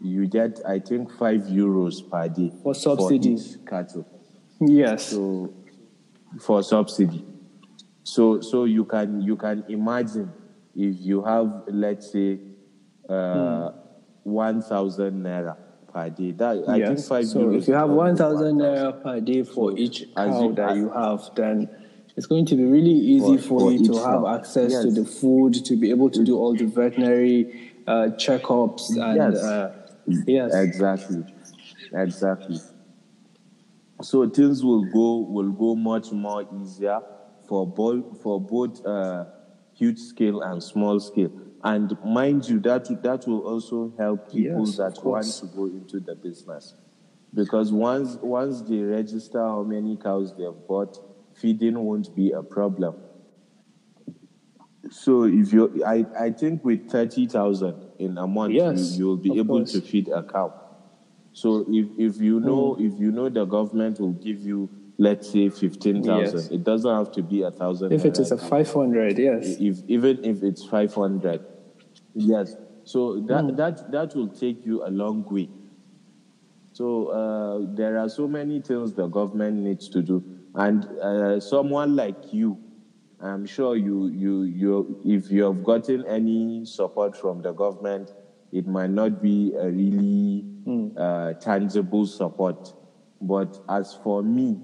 [0.00, 3.58] you get, I think, five euros per day For subsidies.
[3.68, 4.04] cattle
[4.60, 5.06] Yes.
[5.10, 5.52] so
[6.40, 7.24] for subsidy
[8.02, 10.30] so so you can you can imagine
[10.74, 12.38] if you have let's say
[13.08, 13.70] uh,
[14.24, 15.56] 1000 naira
[15.92, 17.08] per day that i think yes.
[17.08, 18.58] 5 So euros if you have 1,000 1,000.
[18.58, 21.68] naira per day for So each as cow that you have, then
[22.16, 24.34] it's going to be really easy For- for, you to have cow.
[24.34, 29.16] access to the food, to be able to do all the veterinary uh, checkups and
[29.34, 29.42] Yes.
[29.42, 29.72] uh,
[30.06, 30.54] yes.
[30.54, 31.24] exactly.
[31.92, 32.60] Exactly.
[34.02, 37.00] So things will go will go much more easier
[37.48, 39.24] for both for both uh,
[39.74, 41.30] huge scale and small scale.
[41.64, 46.00] And mind you that that will also help people Yes, that want to go into
[46.00, 46.74] the business.
[47.32, 50.98] Because once once they register how many cows they have bought
[51.34, 52.94] feeding won't be a problem.
[54.90, 59.38] So if you i i think with 30000 in a month Yes, you, will be
[59.38, 59.72] able course.
[59.72, 60.52] to feed a cow
[61.32, 62.86] so if, if you know Mm.
[62.92, 66.50] if you know the government will give you let's say fifteen thousand, Yes.
[66.50, 67.92] it doesn't have to be a thousand.
[67.92, 69.56] If it is a 500, yes.
[69.60, 71.44] if even if it's five hundred,
[72.14, 72.56] yes.
[72.84, 73.56] So that Mm.
[73.58, 75.50] that that will take you a long way.
[76.72, 80.22] So uh, there are so many things the government needs to do,
[80.54, 82.56] and uh, someone like you,
[83.20, 88.12] I'm sure you you you if you have gotten any support from the government,
[88.52, 90.44] it might not be a really
[90.96, 92.72] uh, tangible support.
[93.20, 94.60] But as for me,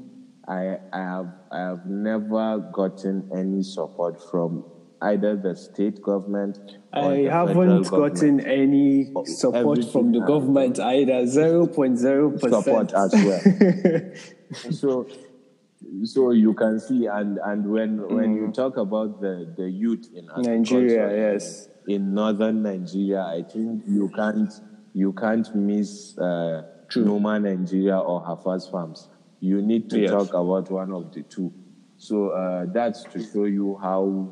[0.47, 4.65] I I have I have never gotten any support from
[5.01, 6.59] either the state government
[6.93, 7.91] or I haven't government.
[7.91, 11.23] gotten any support from the government either.
[11.23, 12.41] 0.0%.
[12.41, 14.71] support as well.
[14.71, 15.07] so
[16.05, 20.27] so you can see and and when when you talk about the the youth in
[20.43, 21.69] Nigeria, yes.
[21.87, 24.53] in northern Nigeria, I think you can't
[24.95, 26.63] you can't miss uh,
[26.97, 29.09] Noma Nigeria or Hafaz Farms.
[29.41, 30.11] You need to Yes.
[30.11, 31.53] talk about one of the two.
[31.97, 34.29] So uh, that's to show you how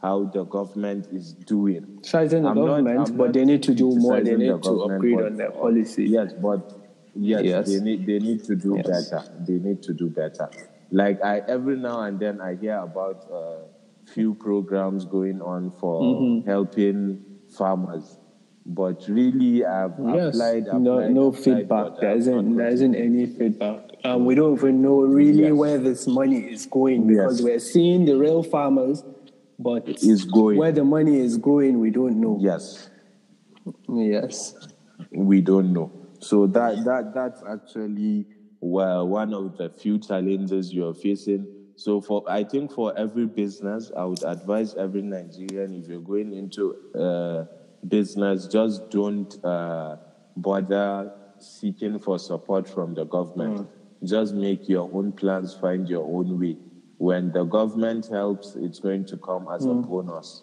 [0.00, 1.84] how the government is doing.
[1.96, 4.20] Criticizing the I'm not- government, but they need to do more.
[4.20, 6.04] They criticizing the need to upgrade on their policy.
[6.06, 6.72] Yes, but
[7.14, 7.68] yes, Yes.
[7.68, 9.10] they need they need to do Yes.
[9.10, 9.24] better.
[9.46, 10.48] They need to do better.
[10.90, 13.66] Like I every now and then I hear about uh,
[14.14, 16.48] few programs going on for Mm-hmm.
[16.48, 17.24] helping
[17.56, 18.18] farmers,
[18.64, 20.34] but really I've Yes.
[20.34, 22.00] applied, applied no, no applied, feedback.
[22.00, 23.90] There isn't, there isn't any feedback.
[24.04, 25.52] Um, we don't even know really Yes.
[25.52, 27.44] where this money is going because Yes.
[27.44, 29.04] we're seeing the real farmers,
[29.58, 30.56] but Is going.
[30.56, 32.38] where the money is going, we don't know.
[32.40, 32.88] Yes.
[33.88, 34.54] Yes.
[35.12, 35.90] we don't know.
[36.20, 38.26] So that that that's actually
[38.60, 41.46] well one of the few challenges you're facing.
[41.76, 46.32] So for I think for every business, I would advise every Nigerian if you're going
[46.32, 47.44] into uh,
[47.86, 49.96] business, just don't uh,
[50.36, 53.68] bother seeking for support from the government.
[54.04, 56.56] Just make your own plans, find your own way.
[56.98, 60.42] When the government helps, it's going to come as a bonus.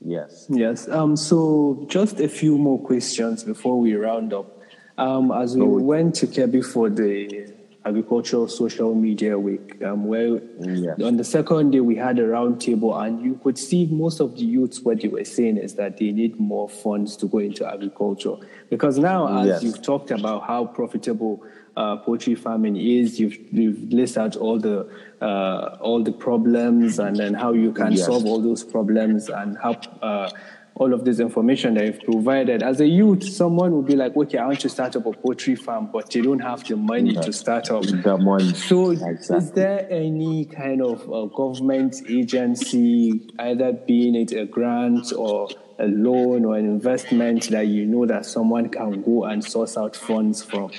[0.00, 0.46] Yes.
[0.50, 0.88] Yes.
[0.88, 4.60] Um, so just a few more questions before we round up.
[4.96, 5.80] Um, as we Oh.
[5.80, 7.52] went to Kebbi for the
[7.84, 11.02] agricultural social media week, um, where Yes.
[11.02, 14.36] on the second day we had a round table, and you could see most of
[14.36, 17.66] the youths what they were saying is that they need more funds to go into
[17.70, 18.36] agriculture
[18.70, 19.62] because now, as Yes.
[19.64, 21.42] you've talked about how profitable
[21.76, 24.86] uh, poultry farming is, you've, you've listed out all the
[25.20, 28.06] uh, all the problems and then how you can Yes.
[28.06, 30.30] solve all those problems and how uh,
[30.76, 32.62] all of this information that you've provided.
[32.62, 35.54] As a youth, someone will be like, okay, I want to start up a poultry
[35.54, 37.84] farm, but they don't have the money to start up.
[37.84, 38.52] The money.
[38.54, 45.48] So, is there any kind of uh, government agency, either being it a grant or
[45.78, 49.94] a loan or an investment, that you know that someone can go and source out
[49.94, 50.72] funds from?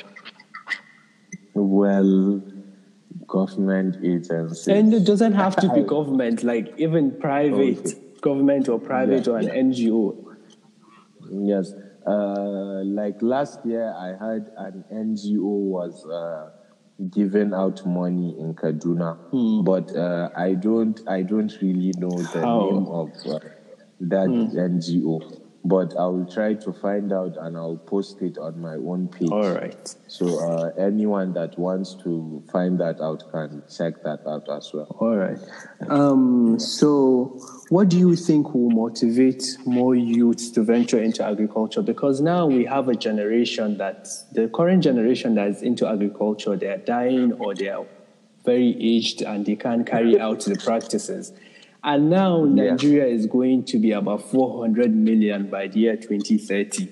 [1.54, 2.42] Well,
[3.28, 4.68] government agencies.
[4.68, 8.05] And it doesn't have to be government, like even private Okay.
[8.30, 9.48] Government or private Yeah, or an.
[9.70, 10.04] NGO.
[11.32, 11.74] yes.
[12.08, 16.50] Uh, like last year, I heard an NGO was uh,
[17.10, 19.18] giving out money in Kaduna,
[19.64, 21.00] but uh, I don't.
[21.08, 22.60] I don't really know the How?
[22.62, 23.40] name of uh,
[24.02, 25.16] that NGO.
[25.68, 29.32] But I will try to find out and I'll post it on my own page.
[29.32, 29.96] All right.
[30.08, 34.96] So uh, anyone that wants to find that out can check that out as well.
[35.00, 35.40] All right.
[35.90, 37.40] Um, so,
[37.70, 41.82] what do you think will motivate more youths to venture into agriculture?
[41.82, 46.68] Because now we have a generation that, the current generation that is into agriculture, they
[46.68, 47.88] are dying or they are
[48.46, 51.34] very aged and they can't carry out the practices.
[51.86, 52.44] And now.
[52.44, 56.90] Nigeria is going to be about 400 million by the year 2030.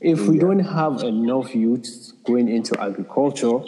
[0.00, 0.42] If we Yeah.
[0.42, 3.58] don't have enough youths going into agriculture,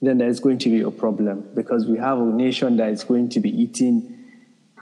[0.00, 3.28] then there's going to be a problem because we have a nation that is going
[3.30, 4.12] to be eating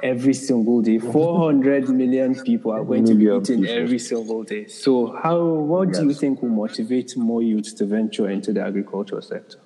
[0.03, 0.99] every single day.
[0.99, 4.67] 400 million people are going to be eating every single day.
[4.67, 9.23] So, how what do you think will motivate more youths to venture into the agricultural
[9.23, 9.59] sector?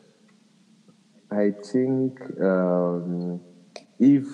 [1.31, 3.41] I think um,
[3.99, 4.27] if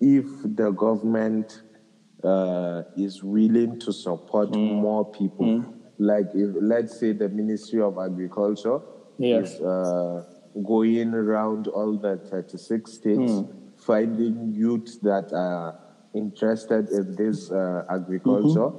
[0.00, 1.62] if the government
[2.22, 5.64] uh, is willing to support more people,
[5.98, 8.80] like if let's say the Ministry of Agriculture
[9.18, 9.54] Yes.
[9.54, 10.24] is uh,
[10.66, 13.32] going around all the 36 states,
[13.76, 15.78] finding youth that are
[16.14, 18.72] interested in this uh, agriculture.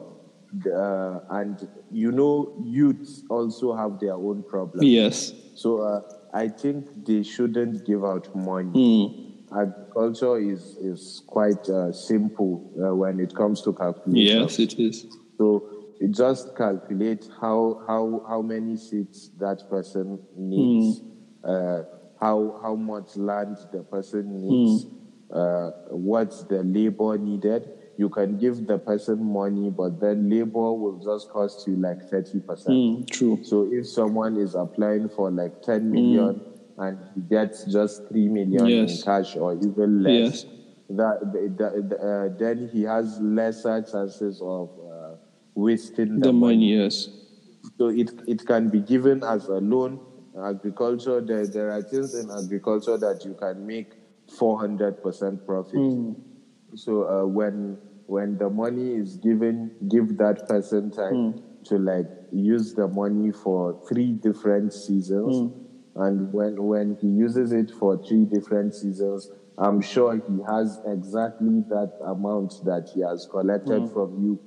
[0.74, 4.88] Uh, and you know, youths also have their own problems.
[4.88, 5.34] Yes.
[5.56, 6.02] So uh,
[6.34, 9.27] I think they shouldn't give out money.
[9.52, 14.42] Agriculture is is quite uh, simple uh, when it comes to calculation.
[14.42, 15.06] Yes, it is.
[15.38, 15.70] So
[16.02, 21.02] you just calculate how how how many seats that person needs,
[21.44, 21.84] uh,
[22.20, 24.86] how how much land the person needs,
[25.32, 27.70] uh, what's the labor needed.
[27.98, 32.40] You can give the person money, but then labor will just cost you like thirty
[32.42, 33.10] percent.
[33.10, 33.40] true.
[33.44, 36.42] So if someone is applying for like 10 million
[36.78, 38.92] and he gets just 3 million Yes.
[39.00, 40.46] in cash or even less, Yes.
[40.90, 41.58] that, that,
[41.90, 45.16] that, uh, then he has lesser chances of uh,
[45.56, 47.10] wasting The money, yes.
[47.78, 50.00] So it, it can be given as a loan.
[50.40, 53.94] Agriculture, there, there are things in agriculture that you can make
[54.40, 55.82] 400% profit.
[56.76, 62.74] So uh, when when the money is given, give that person time to like use
[62.74, 65.52] the money for three different seasons.
[65.98, 71.64] And when when he uses it for three different seasons, I'm sure he has exactly
[71.70, 74.40] that amount that he has collected from you.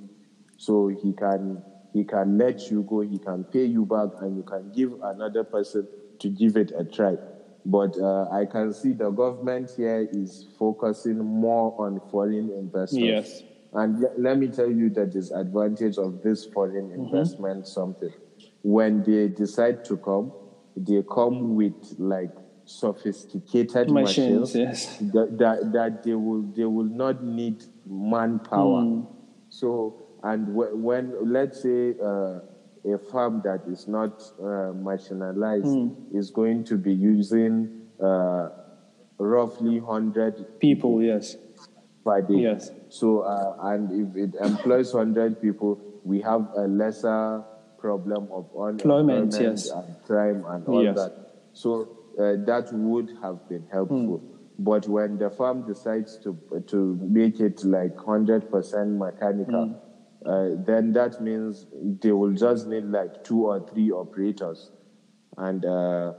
[0.57, 4.43] So he can he can let you go, he can pay you back, and you
[4.43, 5.87] can give another person
[6.19, 7.17] to give it a try.
[7.65, 12.99] But uh, I can see the government here is focusing more on foreign investors.
[12.99, 13.43] Yes.
[13.73, 17.03] And le- let me tell you the disadvantage of this foreign Mm-hmm.
[17.15, 18.09] investment something.
[18.63, 20.33] When they decide to come,
[20.75, 22.31] they come with like
[22.65, 24.97] sophisticated Machines, machines, yes.
[25.13, 28.81] that, that, that they will they will not need manpower.
[28.81, 29.01] Hmm.
[29.49, 32.39] So and wh- when let's say uh,
[32.93, 36.17] a farm that is not uh, marginalized Hmm.
[36.17, 38.49] is going to be using uh,
[39.17, 41.35] roughly 100 People, yes.
[42.03, 42.35] per day.
[42.35, 42.71] Yes.
[42.89, 47.43] So, uh, and if it employs 100 people, we have a lesser
[47.81, 49.69] problem of unemployment yes.
[49.69, 50.95] and crime and all Yes.
[50.95, 51.13] that.
[51.53, 51.71] So,
[52.19, 54.17] uh, that would have been helpful.
[54.19, 54.63] Hmm.
[54.63, 60.29] But when the farm decides to to make it like 100% mechanical, Hmm.
[60.31, 61.65] uh, then that means
[62.01, 64.69] they will just need like two or three operators
[65.37, 66.11] and uh,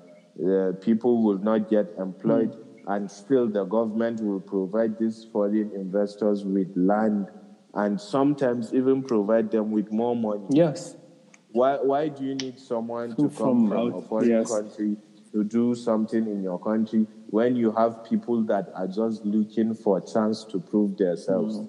[0.80, 2.56] people will not get employed,
[2.86, 7.28] and still the government will provide these foreign investors with land
[7.74, 10.46] and sometimes even provide them with more money.
[10.50, 10.96] Yes.
[11.53, 14.50] Why, why do you need someone to come from out- a foreign yes.
[14.50, 14.96] country
[15.32, 19.98] to do something in your country when you have people that are just looking for
[19.98, 21.59] a chance to prove themselves?
[21.59, 21.68] Mm.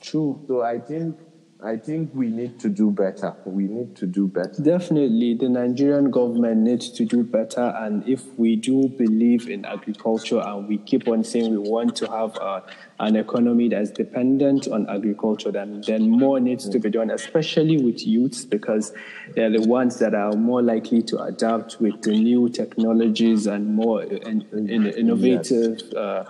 [0.00, 0.40] True.
[0.46, 1.20] So I think
[1.62, 3.34] I think we need to do better.
[3.46, 4.60] We need to do better.
[4.60, 7.72] Definitely, the Nigerian government needs to do better.
[7.78, 12.10] And if we do believe in agriculture and we keep on saying we want to
[12.10, 12.60] have uh,
[12.98, 18.06] an economy that's dependent on agriculture, then, then more needs to be done, especially with
[18.06, 18.92] youths, because
[19.34, 24.02] they're the ones that are more likely to adapt with the new technologies and more
[24.02, 26.24] in, in, innovative uh,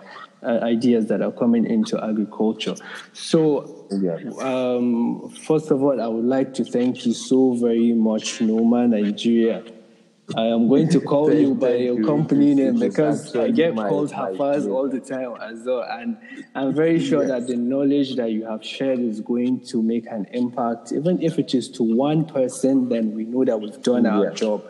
[0.45, 2.75] uh, ideas that are coming into agriculture.
[3.13, 3.87] So,
[4.41, 9.63] um, first of all, I would like to thank you so very much, Noma Nigeria.
[10.37, 12.05] I am going to call Thank- you by your you.
[12.07, 15.83] company name because I get called Hafaz all the time as well.
[15.87, 16.17] And
[16.55, 17.29] I'm very sure Yes.
[17.33, 20.93] that the knowledge that you have shared is going to make an impact.
[20.93, 24.41] Even if it is to one person, then we know that we've done our Yes.
[24.41, 24.63] job.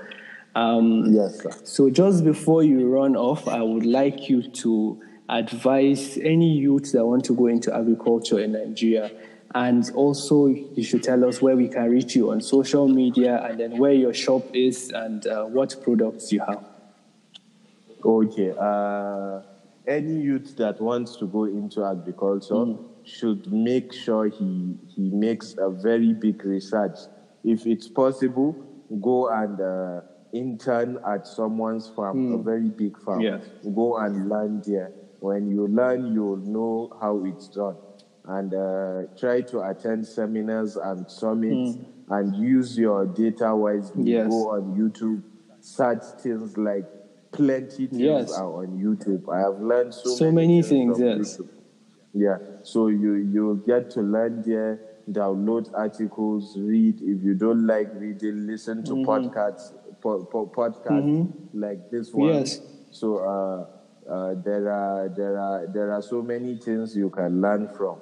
[0.56, 1.50] Um, Yes, sir.
[1.62, 4.98] so just before you run off, I would like you to
[5.28, 9.10] advise any youth that want to go into agriculture in Nigeria.
[9.54, 13.58] And also, you should tell us where we can reach you on social media and
[13.60, 16.64] then where your shop is and uh, what products you have.
[18.04, 18.52] Okay.
[18.58, 19.42] Uh,
[19.86, 25.70] any youth that wants to go into agriculture should make sure he he makes a
[25.70, 26.98] very big research.
[27.44, 28.56] If it's possible,
[29.00, 30.00] go and uh,
[30.32, 33.20] intern at someone's farm, a very big farm.
[33.20, 33.42] Yes.
[33.74, 34.90] Go and learn there.
[35.24, 37.76] When you learn, you'll know how it's done.
[38.26, 41.78] And uh, try to attend seminars and summits
[42.10, 44.02] and use your data wisely.
[44.12, 44.28] Yes.
[44.28, 45.22] Go on YouTube,
[45.60, 46.84] search things like
[47.32, 48.32] plenty things Yes.
[48.32, 49.22] are on YouTube.
[49.32, 51.38] I have learned so, So many things, from yes.
[51.38, 51.48] YouTube.
[52.12, 54.78] Yeah, so you you get to learn there,
[55.10, 57.00] download articles, read.
[57.00, 59.10] If you don't like reading, listen to Mm-hmm.
[59.10, 59.72] podcasts,
[60.02, 62.28] po- po- podcasts like this one.
[62.34, 62.60] Yes.
[62.92, 63.66] So uh,
[64.10, 68.00] uh, there are there are there are so many things you can learn from.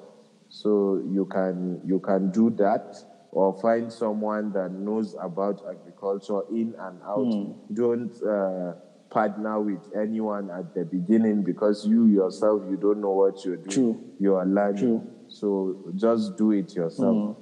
[0.49, 2.97] So you can you can do that
[3.31, 7.33] or find someone that knows about agriculture in and out.
[7.33, 7.53] Hmm.
[7.73, 8.75] Don't uh,
[9.11, 13.71] partner with anyone at the beginning because you yourself you don't know what you're doing.
[13.71, 14.05] True.
[14.19, 14.79] You are learning.
[14.79, 15.11] True.
[15.29, 17.37] So just do it yourself.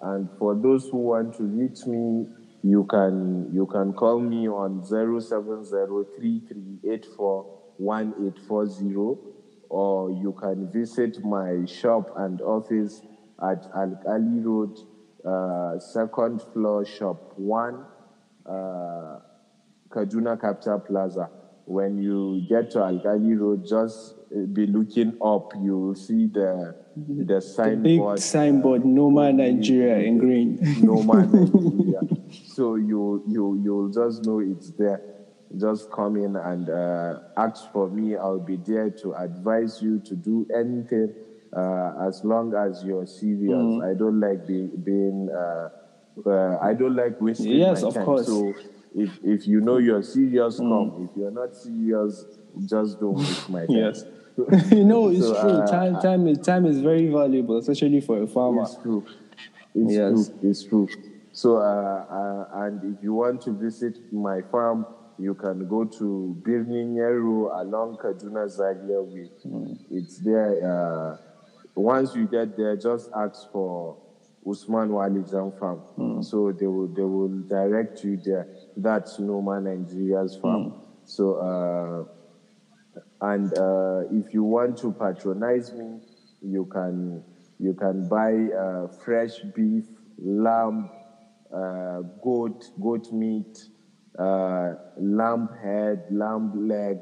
[0.00, 2.28] And for those who want to reach me,
[2.62, 4.82] you can you can call me on
[7.82, 9.18] 07033841840
[9.68, 13.00] or you can visit my shop and office
[13.42, 13.98] at Al
[14.44, 14.78] Road,
[15.24, 17.84] uh, second floor, shop one,
[18.44, 19.18] uh,
[19.88, 21.30] Kaduna Capital Plaza.
[21.64, 25.52] When you get to Alkali Road, just uh, be looking up.
[25.58, 27.82] You will see the the signboard.
[27.82, 28.20] Big signboard.
[28.20, 30.58] signboard, Noma Nigeria in green.
[30.82, 32.00] no man Nigeria.
[32.46, 35.00] So you you you'll just know it's there.
[35.58, 38.16] Just come in and uh, ask for me.
[38.16, 41.12] I'll be there to advise you to do anything
[41.54, 43.52] uh, as long as you're serious.
[43.52, 43.90] Mm.
[43.90, 45.28] I don't like be, being.
[45.30, 45.68] Uh,
[46.26, 48.04] uh, I don't like wasting Yes, my of time.
[48.04, 48.26] course.
[48.26, 48.54] So
[48.94, 50.68] if if you know you're serious, Mm.
[50.68, 51.04] come.
[51.04, 52.24] If you're not serious,
[52.64, 53.76] just don't waste my time.
[53.76, 54.04] Yes.
[54.72, 55.50] you know, it's So, true.
[55.50, 58.62] uh, time, time, is, time is very valuable, especially for a farmer.
[58.62, 59.04] It's true.
[59.74, 60.10] It's Yes.
[60.10, 60.26] true.
[60.42, 60.88] It's true.
[61.32, 64.86] So, uh, uh, and if you want to visit my farm,
[65.18, 69.28] you can go to Birnin Yero along Kaduna Zaria Way.
[69.90, 70.60] It's there.
[70.62, 71.16] Uh,
[71.74, 73.96] once you get there, just ask for
[74.48, 76.22] Usman Walijan Farm.
[76.22, 78.46] So they will they will direct you there.
[78.76, 80.74] That's Noma Nigeria's farm.
[81.04, 81.36] So.
[81.36, 82.12] Uh,
[83.22, 86.00] and uh, if you want to patronize me,
[86.42, 87.22] you can
[87.58, 89.84] you can buy uh, fresh beef,
[90.18, 90.90] lamb,
[91.54, 93.58] uh, goat goat meat,
[94.18, 96.98] uh, lamb head, lamb leg,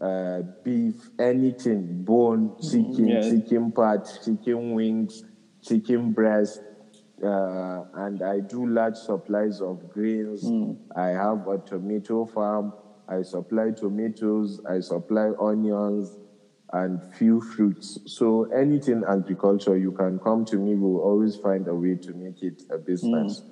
[0.00, 3.30] uh, beef, anything, bone, chicken, yes.
[3.30, 5.24] chicken parts, chicken wings,
[5.62, 6.60] chicken breast,
[7.22, 10.42] uh, and I do large supplies of grains.
[10.42, 10.72] Hmm.
[10.96, 12.72] I have a tomato farm.
[13.08, 14.60] I supply tomatoes.
[14.68, 16.16] I supply onions
[16.72, 17.98] and few fruits.
[18.06, 20.74] So anything agriculture, you can come to me.
[20.74, 23.42] We'll always find a way to make it a business.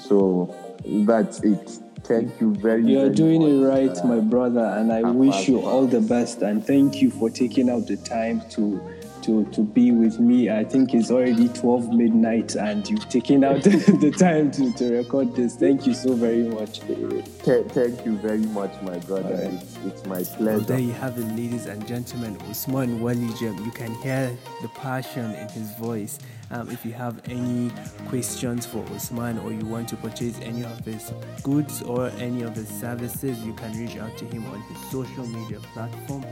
[0.00, 0.54] So
[0.84, 1.80] that's it.
[2.06, 2.90] Thank you very much.
[2.90, 6.42] You're doing it right, my brother, and I I'm wish you all the best.
[6.42, 8.80] And thank you for taking out the time to
[9.22, 10.50] to to be with me.
[10.50, 15.34] I think it's already 12 midnight, and you've taken out the time to, to record
[15.34, 15.56] this.
[15.56, 16.80] Thank you so very much.
[16.80, 19.34] Th- thank you very much, my brother.
[19.34, 19.62] Alright.
[19.62, 20.44] It's, it's my pleasure.
[20.44, 22.38] Well, there you have it, ladies and gentlemen.
[22.48, 23.64] Usman Walijem.
[23.64, 26.18] You can hear the passion in his voice.
[26.50, 27.72] Um, if you have any
[28.08, 32.54] questions for Usman or you want to purchase any of his goods or any of
[32.54, 36.24] his services, you can reach out to him on his social media platform.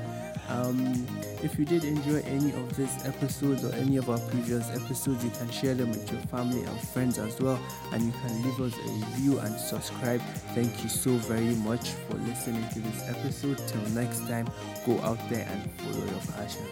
[0.48, 1.06] Um,
[1.42, 5.30] if you did enjoy any of these episodes or any of our previous episodes, you
[5.30, 7.58] can share them with your family and friends as well.
[7.92, 10.20] And you can leave us a review and subscribe.
[10.54, 13.58] Thank you so very much for listening to this episode.
[13.66, 14.46] Till next time,
[14.86, 16.66] go out there and follow your passion.